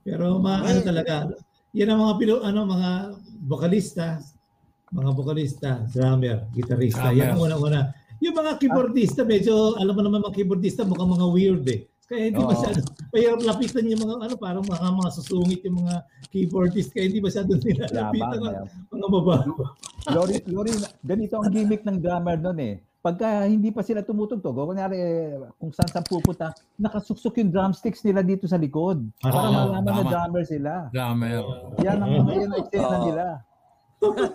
[0.00, 1.14] pero ma, ano talaga,
[1.72, 2.90] yan ang mga pilo, ano, mga
[3.42, 4.22] vokalista,
[4.88, 7.58] mga vokalista, drummer, gitarista, yan ang Drummer.
[7.58, 7.80] una-una.
[8.18, 11.80] Yung mga keyboardista, medyo, alam mo naman mga keyboardista, mukhang mga weird eh.
[12.06, 12.48] Kaya hindi Oo.
[12.48, 12.78] masyado,
[13.10, 15.94] mahirap lapitan yung mga, ano, parang mga, mga susungit yung mga
[16.30, 18.54] keyboardist, kaya hindi masyado nila lapitan Yabang.
[18.86, 19.46] ng mga babae.
[20.14, 20.72] Lori, Lori,
[21.02, 22.74] ganito ang gimmick ng drummer noon eh.
[23.06, 28.02] Pagka hindi pa sila tumutugtog, o kunyari eh, kung saan saan pupunta, nakasuksok yung drumsticks
[28.02, 28.98] nila dito sa likod.
[29.22, 30.90] Para Ah, malaman na drummer sila.
[30.90, 31.46] Drummer.
[31.86, 33.24] Yan ang, yan ang eksena nila.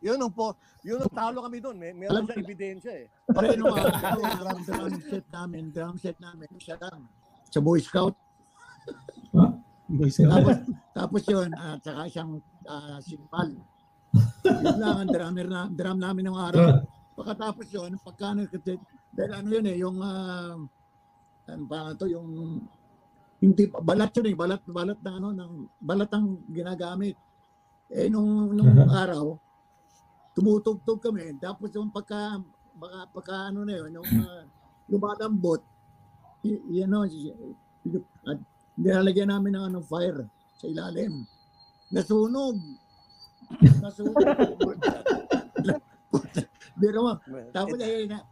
[0.00, 1.76] Yun ang po, yun ang talo kami doon.
[1.76, 3.06] May, meron siya ebidensya eh.
[3.30, 7.04] Pero nung ano, drum, drum set namin, drum set namin, siya lang.
[7.52, 8.16] Sa Boy Scout.
[9.30, 10.56] Tapos,
[10.96, 12.32] tapos yun, at saka siyang
[12.64, 13.48] uh, simpal.
[14.42, 16.80] Yun lang ang drummer na, drum namin ng araw.
[17.14, 18.46] Pagkatapos yun, pagka ano,
[19.10, 20.54] dahil ano yun eh, yung, uh,
[21.50, 22.62] ano pa to, yung,
[23.40, 25.52] hindi, balat yun eh, balat, balat na ano, ng,
[25.82, 27.18] balat ang ginagamit.
[27.90, 29.34] Eh, nung, nung araw,
[30.32, 32.38] tumutugtog kami, tapos yung pagka,
[32.78, 34.46] baka, pagka ano na yun, yung uh,
[34.86, 35.60] lumalambot,
[36.46, 37.34] y- y- ano, y-
[37.90, 38.38] y- at
[38.78, 40.22] nilalagyan namin ng ano, fire
[40.54, 41.26] sa ilalim.
[41.90, 42.54] Nasunog.
[43.82, 44.14] Nasunog.
[46.76, 47.12] Pero mo,
[47.50, 48.22] tapos eh, na,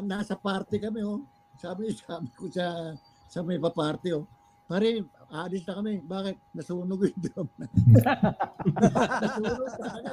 [0.00, 1.20] nasa party kami, oh.
[1.56, 2.94] Sabi, sabi ko sa,
[3.26, 4.24] sa may pa-party, oh.
[4.64, 6.00] Pare, alis na kami.
[6.00, 6.56] Bakit?
[6.56, 7.48] Nasunog yung drum.
[9.20, 10.12] Nasunog talaga.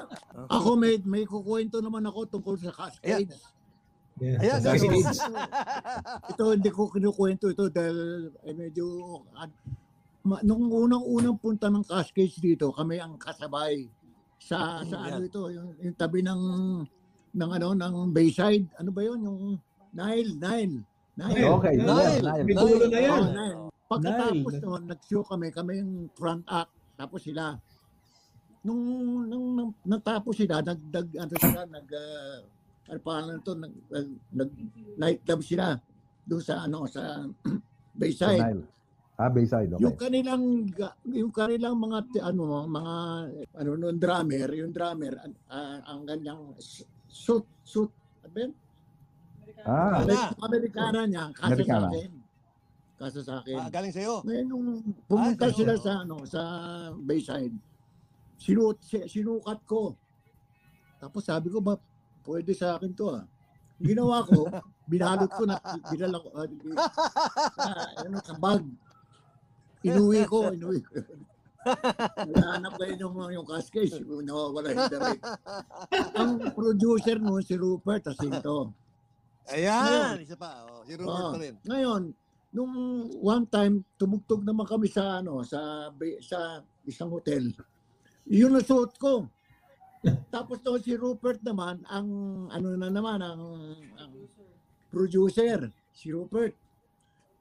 [0.52, 3.40] Ako may may kukwento naman ako tungkol sa Cascades.
[4.20, 4.44] Yeah.
[4.44, 5.08] Ayan, Sa- ganun.
[6.36, 8.86] ito hindi ko kinukwento ito dahil eh, medyo
[9.34, 9.56] ad-
[10.22, 13.88] ma- nung unang-unang punta ng Cascades dito, kami ang kasabay
[14.36, 15.30] sa sa Mm, ano yan.
[15.32, 16.42] ito, yung, yung tabi ng
[17.32, 18.68] ng ano ng Bayside.
[18.78, 19.20] Ano ba 'yon?
[19.24, 19.42] Yung
[19.92, 20.78] Nile, Nile.
[21.20, 21.48] Nile.
[21.60, 22.20] Okay, Nile.
[22.24, 22.88] Nile, Nile.
[22.88, 23.24] Na yan.
[23.24, 23.58] Oh, Nile.
[23.92, 27.60] Pagkatapos noon, nag-show kami, kami yung front act, tapos sila.
[28.64, 28.80] Nung,
[29.28, 32.40] nung, nung natapos sila, nagdag, ano sila, nag, uh,
[32.88, 34.52] ano pangalan to, nag, nag, nag,
[34.96, 35.76] night club sila
[36.24, 37.04] doon sa, ano, sa
[37.92, 38.40] Sa Bayside.
[38.40, 38.64] Nile.
[39.20, 39.84] Ah, Bayside, okay.
[39.84, 40.44] Yung kanilang
[41.12, 42.96] yung kanilang mga ano mga
[43.54, 45.14] ano no drummer, yung drummer
[45.52, 47.92] ah, ang ganyang s- suit suit
[48.24, 48.54] ano ba yun?
[49.62, 50.02] Ah.
[50.42, 51.86] Amerikana niya kasi Amerikana.
[51.86, 52.12] sa akin.
[52.98, 53.56] Kasi sa akin.
[53.60, 54.26] Ah, galing sa'yo.
[54.26, 54.68] Ngayon nung
[55.06, 56.42] pumunta Ah, sila sa ano sa
[56.98, 57.54] Bayside.
[58.42, 59.94] Sinut si- sinukat ko.
[60.98, 61.78] Tapos sabi ko ba
[62.26, 63.26] pwede sa akin to ah.
[63.82, 64.46] Ginawa ko,
[64.92, 65.58] binalot ko na
[65.90, 66.46] binala ko ah,
[67.58, 68.66] ah, ano sa bag.
[69.82, 70.94] Inuwi ko, inuwi ko.
[72.32, 75.22] Nahanap ko yung, yung cascade, nawawala yung damit.
[76.18, 78.74] Ang producer noon si Rupert Jacinto.
[79.52, 80.66] Ayan, isa pa.
[80.70, 81.34] Oh, si Robert Oo.
[81.34, 81.56] pa rin.
[81.66, 82.02] Ngayon,
[82.52, 82.74] nung
[83.24, 87.48] one time tumugtog naman kami sa ano sa sa isang hotel.
[88.28, 89.26] Yun ang suot ko.
[90.34, 92.08] Tapos to si Rupert naman ang
[92.50, 93.42] ano na naman ang,
[94.02, 94.12] ang
[94.90, 96.58] producer si Rupert.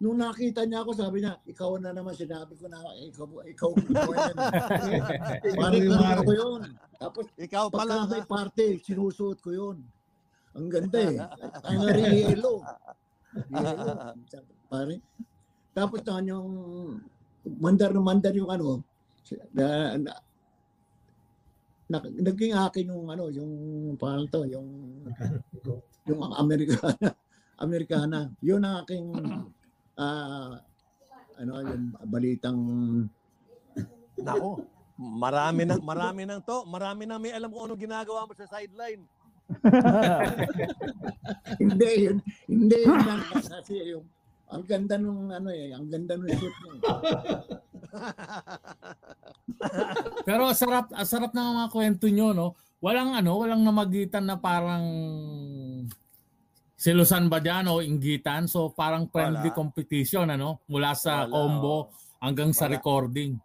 [0.00, 4.08] Nung nakita niya ako, sabi niya, ikaw na naman sinabi ko na ikaw ikaw ikaw
[4.16, 4.34] yan.
[5.84, 6.60] Yung ko yun.
[6.96, 8.08] Tapos Ikaw pala.
[8.08, 9.76] pagka may party, sinusuot ko yun.
[10.56, 11.20] Ang ganda eh.
[11.68, 12.64] Ang yellow.
[13.52, 13.96] Yellow.
[14.72, 15.04] Pare.
[15.76, 16.48] Tapos na yung
[17.60, 18.80] mandar na mandar yung ano,
[19.52, 20.12] na, na,
[21.92, 23.52] na, naging akin yung ano, yung
[24.00, 24.64] paano to, yung
[26.08, 27.12] yung Amerikana.
[27.60, 28.32] Amerikana.
[28.40, 29.06] Yun ang aking
[30.00, 30.56] ah
[31.36, 32.60] ano yung balitang
[34.20, 34.68] Nako.
[35.00, 36.68] Marami na, marami nang to.
[36.68, 39.00] Marami na may alam kung ano ginagawa mo sa sideline.
[41.58, 44.06] hindi yun hindi yun lang kasi yung
[44.46, 46.82] ang ganda nung ano eh ang ganda nung shoot niya eh.
[50.26, 52.54] Pero sarap, sarap ng mga kwento nyo, no?
[52.78, 54.86] Walang ano, walang namagitan na parang
[56.80, 58.48] silusan ba dyan o inggitan?
[58.48, 59.58] So parang friendly Wala.
[59.60, 60.64] competition, ano?
[60.64, 61.82] Mula sa Wala, combo oh.
[62.24, 62.80] hanggang sa Wala.
[62.80, 63.36] recording.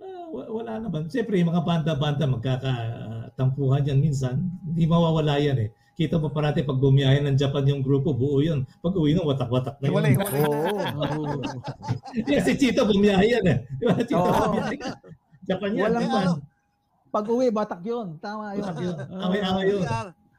[0.00, 1.12] Ah, wa- wala naman.
[1.12, 4.40] Siyempre, yung mga banda-banda magkakatampuhan yan minsan.
[4.64, 5.70] Hindi mawawala yan eh.
[5.94, 8.66] kita mo parati pag bumiyahe ng Japan yung grupo, buo yun.
[8.82, 9.94] Pag uwi nung watak-watak na yun.
[9.94, 10.14] hiwalay.
[10.42, 11.38] Oo.
[12.26, 13.56] Yeah, si Chito bumiyahe yan eh.
[13.78, 13.94] Di ba?
[14.02, 14.58] Chito Oo.
[14.58, 14.94] bumiyahe yan.
[15.46, 15.82] Japan yan.
[15.86, 16.24] Walang Japan.
[16.26, 16.32] ano,
[17.14, 18.18] Pag uwi, batak yun.
[18.18, 18.66] Tama yun.
[18.66, 18.96] Batak yun.
[19.06, 19.82] Away-away yun.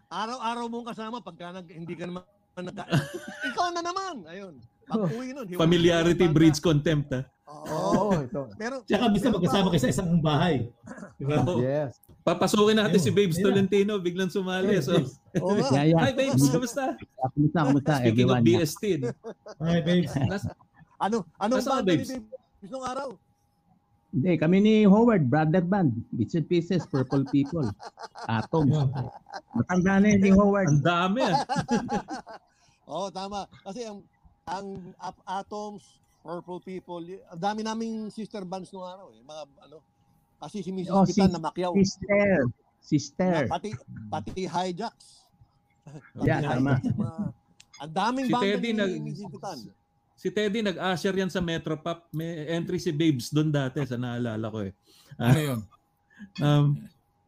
[0.07, 2.23] Araw-araw mong kasama pagka nag, hindi ka naman
[2.55, 2.83] nagka...
[3.49, 4.15] Ikaw na naman!
[4.25, 4.53] Ayun.
[4.85, 5.45] Pag uwi nun.
[5.45, 5.59] hiwalay.
[5.59, 7.09] Familiarity breeds contempt.
[7.09, 7.21] Ha?
[7.45, 8.13] Oo.
[8.13, 8.41] Oo, ito.
[8.55, 10.69] Pero, Tsaka bisa pero magkasama kayo sa isang bahay.
[11.19, 11.41] Di ba?
[11.41, 11.57] Oo.
[11.59, 11.97] Yes.
[12.21, 13.45] Papasukin natin si Babes Ayun.
[13.49, 14.77] Tolentino, biglang sumali.
[14.79, 14.93] So,
[15.41, 15.69] Oo nga.
[15.73, 16.01] Yeah, yeah.
[16.01, 16.97] hi Babes, kamusta?
[17.17, 18.41] Ah, Kumusta, kumusta Speaking of everyone?
[18.45, 18.83] BST,
[19.59, 20.13] Hi, babes.
[20.25, 20.49] nas-
[20.95, 22.09] Ano, anong Nasaan banda ni babes?
[22.15, 23.09] Babes nung araw?
[24.15, 25.91] Hindi, kami ni Howard, brother band.
[26.09, 27.67] Bits and Pieces, Purple People,
[28.31, 28.71] Atoms.
[28.71, 28.87] Yun.
[29.51, 30.71] Matanda na yun ni Howard.
[30.71, 31.43] ang dami ah.
[32.87, 33.43] Oo, tama.
[33.61, 33.99] Kasi ang
[34.45, 35.83] ang Up Atoms,
[36.21, 39.19] Purple People, ang dami naming sister bands nung araw eh.
[39.19, 39.77] Mga ano,
[40.37, 40.89] kasi si Mrs.
[40.89, 41.73] Oh, Bitan si- na Macquiao.
[41.75, 42.31] Sister.
[42.39, 43.49] Na, Sister.
[43.49, 43.73] pati
[44.07, 45.25] pati hijacks.
[46.15, 46.71] Yeah, Pati tama.
[46.77, 47.31] hijacks, mga-
[47.75, 49.27] ang daming Si banda Teddy ni nag- Mrs.
[49.27, 49.59] Bitan.
[50.15, 52.07] Si Teddy nag-usher yan sa Metropop.
[52.09, 54.71] May entry si Babes doon dati sa naalala ko eh.
[55.15, 55.59] Ano yun?
[56.39, 56.65] Um,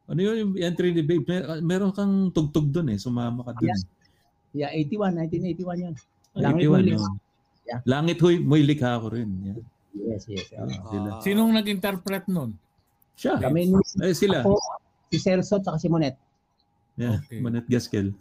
[0.07, 1.27] ano yun yung entry ni Babes?
[1.27, 2.97] Mer- meron kang tugtog doon eh.
[2.97, 3.75] Sumama ka doon.
[4.55, 5.13] Yeah, 81,
[5.59, 5.93] 1981 yun.
[6.33, 6.91] Ay, Langit iwan, Huli.
[6.95, 7.19] no?
[7.67, 7.79] Yeah.
[7.83, 9.27] Langit huy, may likha ko rin.
[9.43, 9.59] Yan.
[9.93, 10.47] Yes, yes.
[10.53, 11.09] Ah, sila.
[11.11, 12.55] Ah, Sinong nag-interpret nun?
[13.13, 13.35] Siya.
[13.35, 14.41] Kami ni Eh, sila.
[14.41, 14.55] ako,
[15.09, 16.15] si Serso at si Monet.
[16.95, 17.43] Yeah, Okay.
[17.43, 18.15] Manet Gaskel.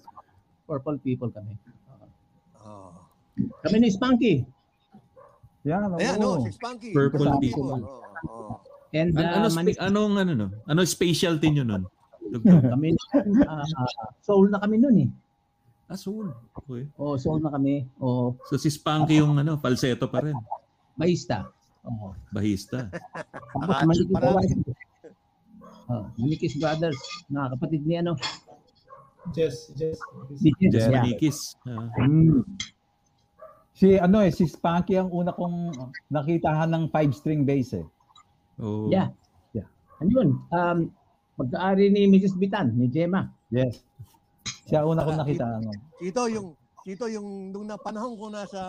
[0.66, 1.54] Purple People kami.
[2.58, 2.90] ah.
[3.62, 4.42] Kami ni Spunky.
[5.66, 5.98] Yan, oo.
[5.98, 6.90] Ayan, no, si Spunky.
[6.94, 7.80] Purple Kasama People.
[7.82, 8.54] Oo, oo.
[8.94, 10.46] And An- uh, ano, Manis- spe- anong ano no?
[10.64, 11.82] Ano specialty nyo nun?
[12.72, 12.94] Kami
[13.44, 13.66] uh,
[14.18, 15.10] soul na kami noon eh.
[15.86, 16.26] ah, soul.
[16.56, 16.86] Okay.
[16.96, 17.86] Oh, soul na kami.
[17.98, 20.34] Oh, So si Spunky yung ano, falsetto pa rin.
[20.94, 21.46] Maista.
[21.82, 22.14] Oh.
[22.30, 22.90] Bahista.
[22.90, 24.54] Tapos Parati- Manikis parati.
[25.86, 26.98] Oh, Manikis Brothers,
[27.28, 28.18] mga kapatid ni ano,
[29.30, 29.98] Jess, Jess.
[30.36, 30.70] ni Jess.
[30.72, 30.94] Jess Yeah.
[30.96, 31.38] Manikis.
[31.62, 31.86] Ah.
[32.00, 32.42] Mm.
[33.76, 35.76] Si ano eh, si Spanky ang una kong
[36.08, 37.84] nakitahan ng five string bass eh.
[38.56, 38.88] oh.
[38.88, 39.12] Yeah.
[39.52, 39.68] Yeah.
[40.00, 40.28] Ano yun?
[40.48, 40.78] Um,
[41.36, 42.40] pagkaari ni Mrs.
[42.40, 43.28] Bitan, ni Gemma.
[43.52, 43.84] Yes.
[44.64, 45.68] Siya una kong nakita ano.
[46.00, 46.56] Ito yung
[46.88, 48.60] ito yung nung na panahon ko nasa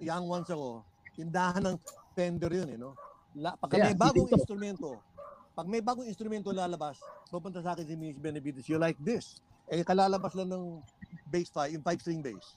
[0.00, 0.80] Young Ones ako,
[1.12, 1.76] tindahan ng
[2.16, 2.96] tender yun eh, no?
[3.36, 4.40] La, pag Yeah, may bagong dito.
[4.40, 4.88] instrumento,
[5.52, 6.96] pag may bagong instrumento lalabas,
[7.28, 9.44] pupunta sa akin si Miss Benavides, you like this.
[9.68, 10.80] Eh, kalalabas lang ng
[11.28, 12.56] bass five, yung five string bass.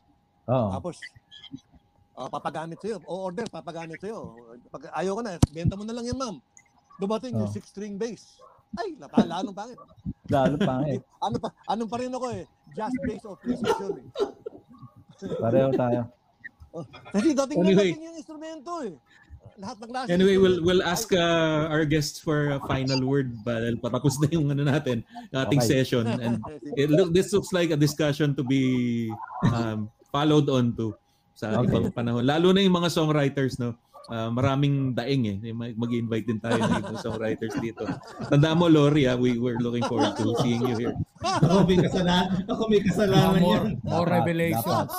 [0.49, 0.69] Oo.
[0.73, 0.95] Tapos,
[2.17, 2.97] ah, papagamit sa'yo.
[3.05, 4.33] O order, papagamit sa'yo.
[4.67, 6.37] Pag ayaw ko na, benta mo na lang yan, ma'am.
[6.97, 7.53] Dumating yung Oh.
[7.53, 8.41] six string bass.
[8.75, 9.79] Ay, lapa, lalong pangit.
[10.29, 11.01] Lalo pa eh.
[11.23, 12.43] Ano pa, anong pa rin ako eh?
[12.75, 14.07] Jazz bass of precision eh.
[15.41, 16.01] Pareho tayo.
[17.09, 17.73] Kasi dating Anyway.
[17.73, 18.93] na dating yung instrumento eh.
[19.57, 20.07] Lahat ng klase.
[20.13, 24.47] Anyway, we'll we'll ask uh, our guests for a final word dahil patapos na yung
[24.47, 25.01] ano natin,
[25.33, 25.81] ating Okay.
[25.81, 26.39] session and
[26.79, 29.09] it look this looks like a discussion to be
[29.49, 30.93] um, followed on to
[31.34, 31.72] sa Okay.
[31.72, 32.26] ibang panahon.
[32.26, 33.74] Lalo na yung mga songwriters no.
[34.10, 35.53] Uh, maraming daing eh.
[35.53, 37.86] Mag- Mag-invite din tayo ng ibang songwriters dito.
[38.26, 40.95] Tandaan mo, Lori, ah, we were looking forward to seeing you here.
[41.22, 42.41] Ako may kasalanan.
[42.49, 43.78] Ako may kasalanan more, yan.
[43.86, 44.89] more revelations.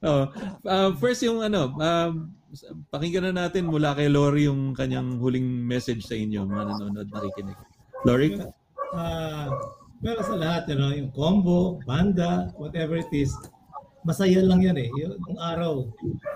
[0.00, 0.32] Oh,
[0.64, 2.32] uh, first yung ano, um,
[2.88, 7.58] pakinggan na natin mula kay Lori yung kanyang huling message sa inyo, mga nanonood, nakikinig.
[8.08, 8.40] Lori?
[8.96, 9.52] Ah,
[10.00, 13.28] pero sa lahat, you know, yung combo, banda, whatever it is,
[14.04, 14.88] masaya lang yan eh.
[14.96, 15.84] Yung, araw,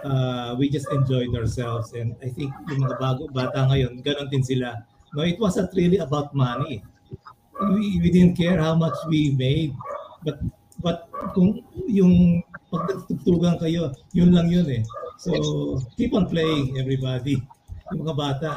[0.04, 4.44] ah, we just enjoyed ourselves and I think yung mga bago bata ngayon, ganon din
[4.44, 4.84] sila.
[5.14, 6.82] No, it wasn't really about money.
[7.70, 9.72] We, we didn't care how much we made.
[10.26, 10.42] But
[10.82, 14.82] but kung yung pag nagtugtugan kayo, yun lang yun eh.
[15.22, 15.32] So,
[15.94, 17.38] keep on playing everybody.
[17.94, 18.50] Yung mga bata.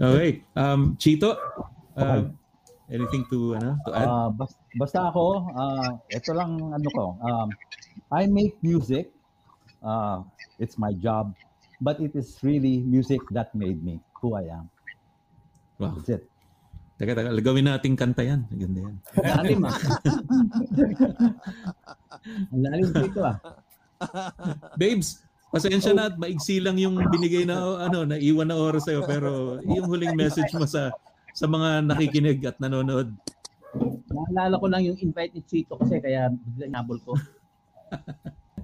[0.00, 0.42] Okay.
[0.56, 1.36] Um, Chito?
[1.94, 2.34] Um,
[2.90, 4.08] anything to, ano, to add?
[4.08, 7.04] Ah, bas- basta ako, ah, ito lang ano ko.
[7.20, 7.48] Um,
[8.12, 9.12] I make music.
[9.84, 10.24] Uh,
[10.58, 11.32] it's my job.
[11.80, 14.66] But it is really music that made me who I am.
[15.78, 15.92] wow.
[15.98, 16.22] That's it.
[16.94, 18.46] Teka, teka, gawin nating kanta yan.
[18.46, 18.96] Maganda yan.
[19.18, 19.76] Lalim ah.
[22.64, 23.36] Lalim dito ah.
[24.78, 29.02] Babes, pasensya na at maigsi lang yung binigay na, ano, na iwan na oras sa'yo.
[29.10, 30.94] Pero yung huling message mo sa
[31.34, 33.10] sa mga nakikinig at nanonood.
[34.06, 37.12] Naalala ko lang yung invite ni Chito kasi kaya bigla nabol ko.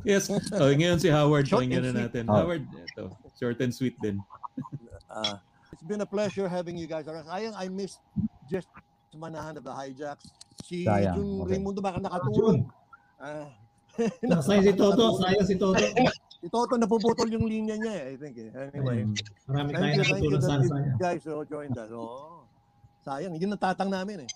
[0.00, 0.32] Yes.
[0.32, 2.04] Oh, ngayon si Howard, Short pakinggan and na sweet.
[2.08, 2.24] natin.
[2.32, 2.40] Oh.
[2.40, 3.04] Howard, ito.
[3.36, 4.16] Short and sweet din.
[5.10, 5.42] Ah,
[5.74, 7.26] it's been a pleasure having you guys around.
[7.26, 7.98] Sayang, I missed
[8.46, 8.70] just
[9.10, 10.30] manahan of the hijacks.
[10.62, 11.58] Si Sayang, Jun okay.
[11.58, 12.58] Raimundo baka Jun, nakatulog.
[13.18, 13.50] Ah,
[14.46, 15.82] sayang si Toto, sayang si Toto.
[16.38, 18.38] si Toto napuputol yung linya niya eh, I think.
[18.38, 18.54] Eh.
[18.70, 19.18] Anyway, Um,
[19.50, 21.90] Marami thank tayong you, thank you natutulong that sana guys oh, joined us.
[21.90, 22.39] Oh.
[23.00, 24.30] Sayang, yun ang tatang namin eh.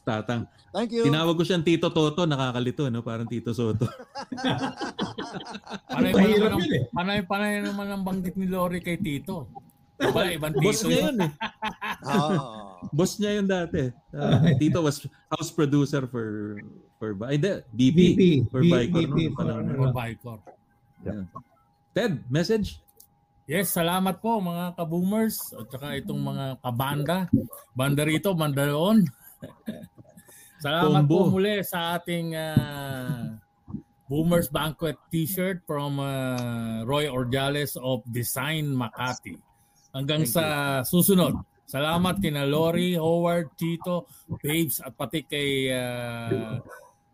[0.00, 0.48] Tatang.
[0.72, 1.04] Thank you.
[1.04, 3.04] Tinawag ko siyang Tito Toto, nakakalito, no?
[3.04, 3.84] Parang Tito Soto.
[5.92, 6.82] Panay, Mahirap panay, yun eh.
[6.88, 9.44] panay, panay naman ang banggit ni Lori kay Tito.
[10.00, 11.20] Iba, ibang Boss Tito niya yun.
[11.20, 11.32] yun eh.
[12.00, 12.80] Ah.
[12.88, 13.92] Boss niya yun dati.
[14.08, 16.56] Uh, Tito was house producer for
[16.96, 17.98] for Ay, hindi, BP.
[18.16, 18.22] BP.
[18.48, 19.04] For B- Vicor.
[19.04, 19.60] BP no?
[19.60, 19.72] na.
[19.76, 20.38] For Vicor.
[21.04, 21.24] Yeah.
[21.92, 22.80] Ted, message?
[23.50, 27.26] Yes, salamat po mga ka-boomers at saka itong mga kabanda.
[27.74, 29.02] Banda rito, banda roon.
[30.62, 31.26] salamat Combo.
[31.26, 33.34] po muli sa ating ah,
[34.06, 39.34] Boomers Banquet t-shirt from ah, Roy Ordiales of Design Makati.
[39.90, 41.34] Hanggang Thank sa susunod.
[41.66, 44.06] Salamat kina Lori, Howard, Tito,
[44.38, 46.54] Babes at pati kay ah,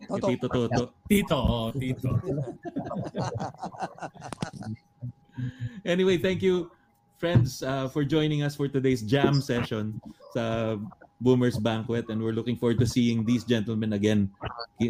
[0.05, 1.01] Kay Tito Toto.
[1.09, 1.39] Tito.
[1.41, 2.13] Oh, Tito.
[5.85, 6.71] Anyway, thank you
[7.17, 9.97] friends uh, for joining us for today's jam session
[10.37, 10.77] sa
[11.21, 12.05] Boomers Banquet.
[12.13, 14.33] And we're looking forward to seeing these gentlemen again.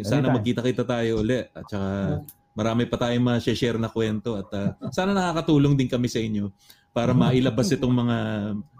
[0.03, 1.47] Sana magkita-kita tayo uli.
[1.55, 2.23] At saka
[2.57, 4.35] marami pa tayong ma-share na kwento.
[4.35, 6.51] At uh, sana nakakatulong din kami sa inyo
[6.91, 8.17] para mailabas itong mga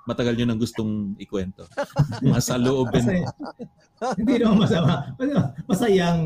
[0.08, 1.68] matagal nyo nang gustong ikwento.
[2.24, 3.28] Mga sa loobin, Masaya.
[4.16, 4.94] Hindi naman masama.
[5.68, 6.22] Masayang.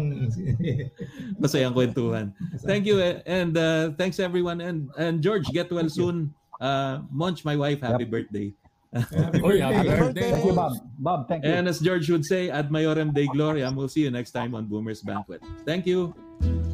[1.42, 2.36] masayang kwentuhan.
[2.68, 6.30] Thank you and uh, thanks everyone and and George get well soon.
[6.62, 8.54] Uh, Monch, my wife, happy birthday.
[8.94, 9.98] Happy Oy, happy birthday.
[9.98, 10.32] birthday.
[10.36, 10.74] Thank you, Bob.
[11.00, 11.50] Bob, thank you.
[11.50, 13.72] And as George would say, ad maiorem Dei Gloria.
[13.72, 15.42] We'll see you next time on Boomer's Banquet.
[15.66, 16.14] Thank you.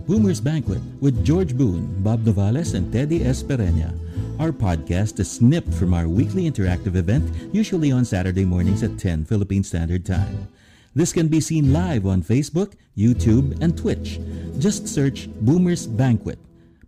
[0.10, 3.94] Boomer's Banquet with George Boone, Bob Novales, and Teddy Espereña.
[4.40, 9.26] Our podcast is snipped from our weekly interactive event, usually on Saturday mornings at 10
[9.26, 10.48] Philippine Standard Time.
[10.94, 14.20] This can be seen live on Facebook, YouTube, and Twitch.
[14.60, 16.38] Just search Boomer's Banquet.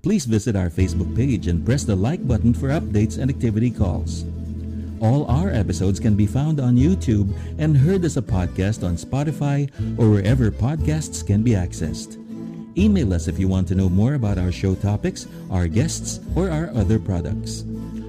[0.03, 4.25] Please visit our Facebook page and press the like button for updates and activity calls.
[5.01, 9.71] All our episodes can be found on YouTube and heard as a podcast on Spotify
[9.97, 12.18] or wherever podcasts can be accessed.
[12.79, 16.49] Email us if you want to know more about our show topics, our guests, or
[16.49, 17.65] our other products.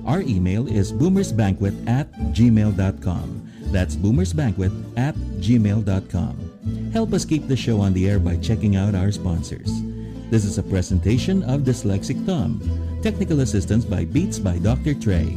[0.06, 3.50] Our email is boomersbanquet at gmail.com.
[3.72, 6.90] That's boomersbanquet at gmail.com.
[6.92, 9.82] Help us keep the show on the air by checking out our sponsors.
[10.30, 12.62] This is a presentation of Dyslexic Thumb.
[13.02, 14.94] Technical assistance by Beats by Dr.
[14.94, 15.36] Trey.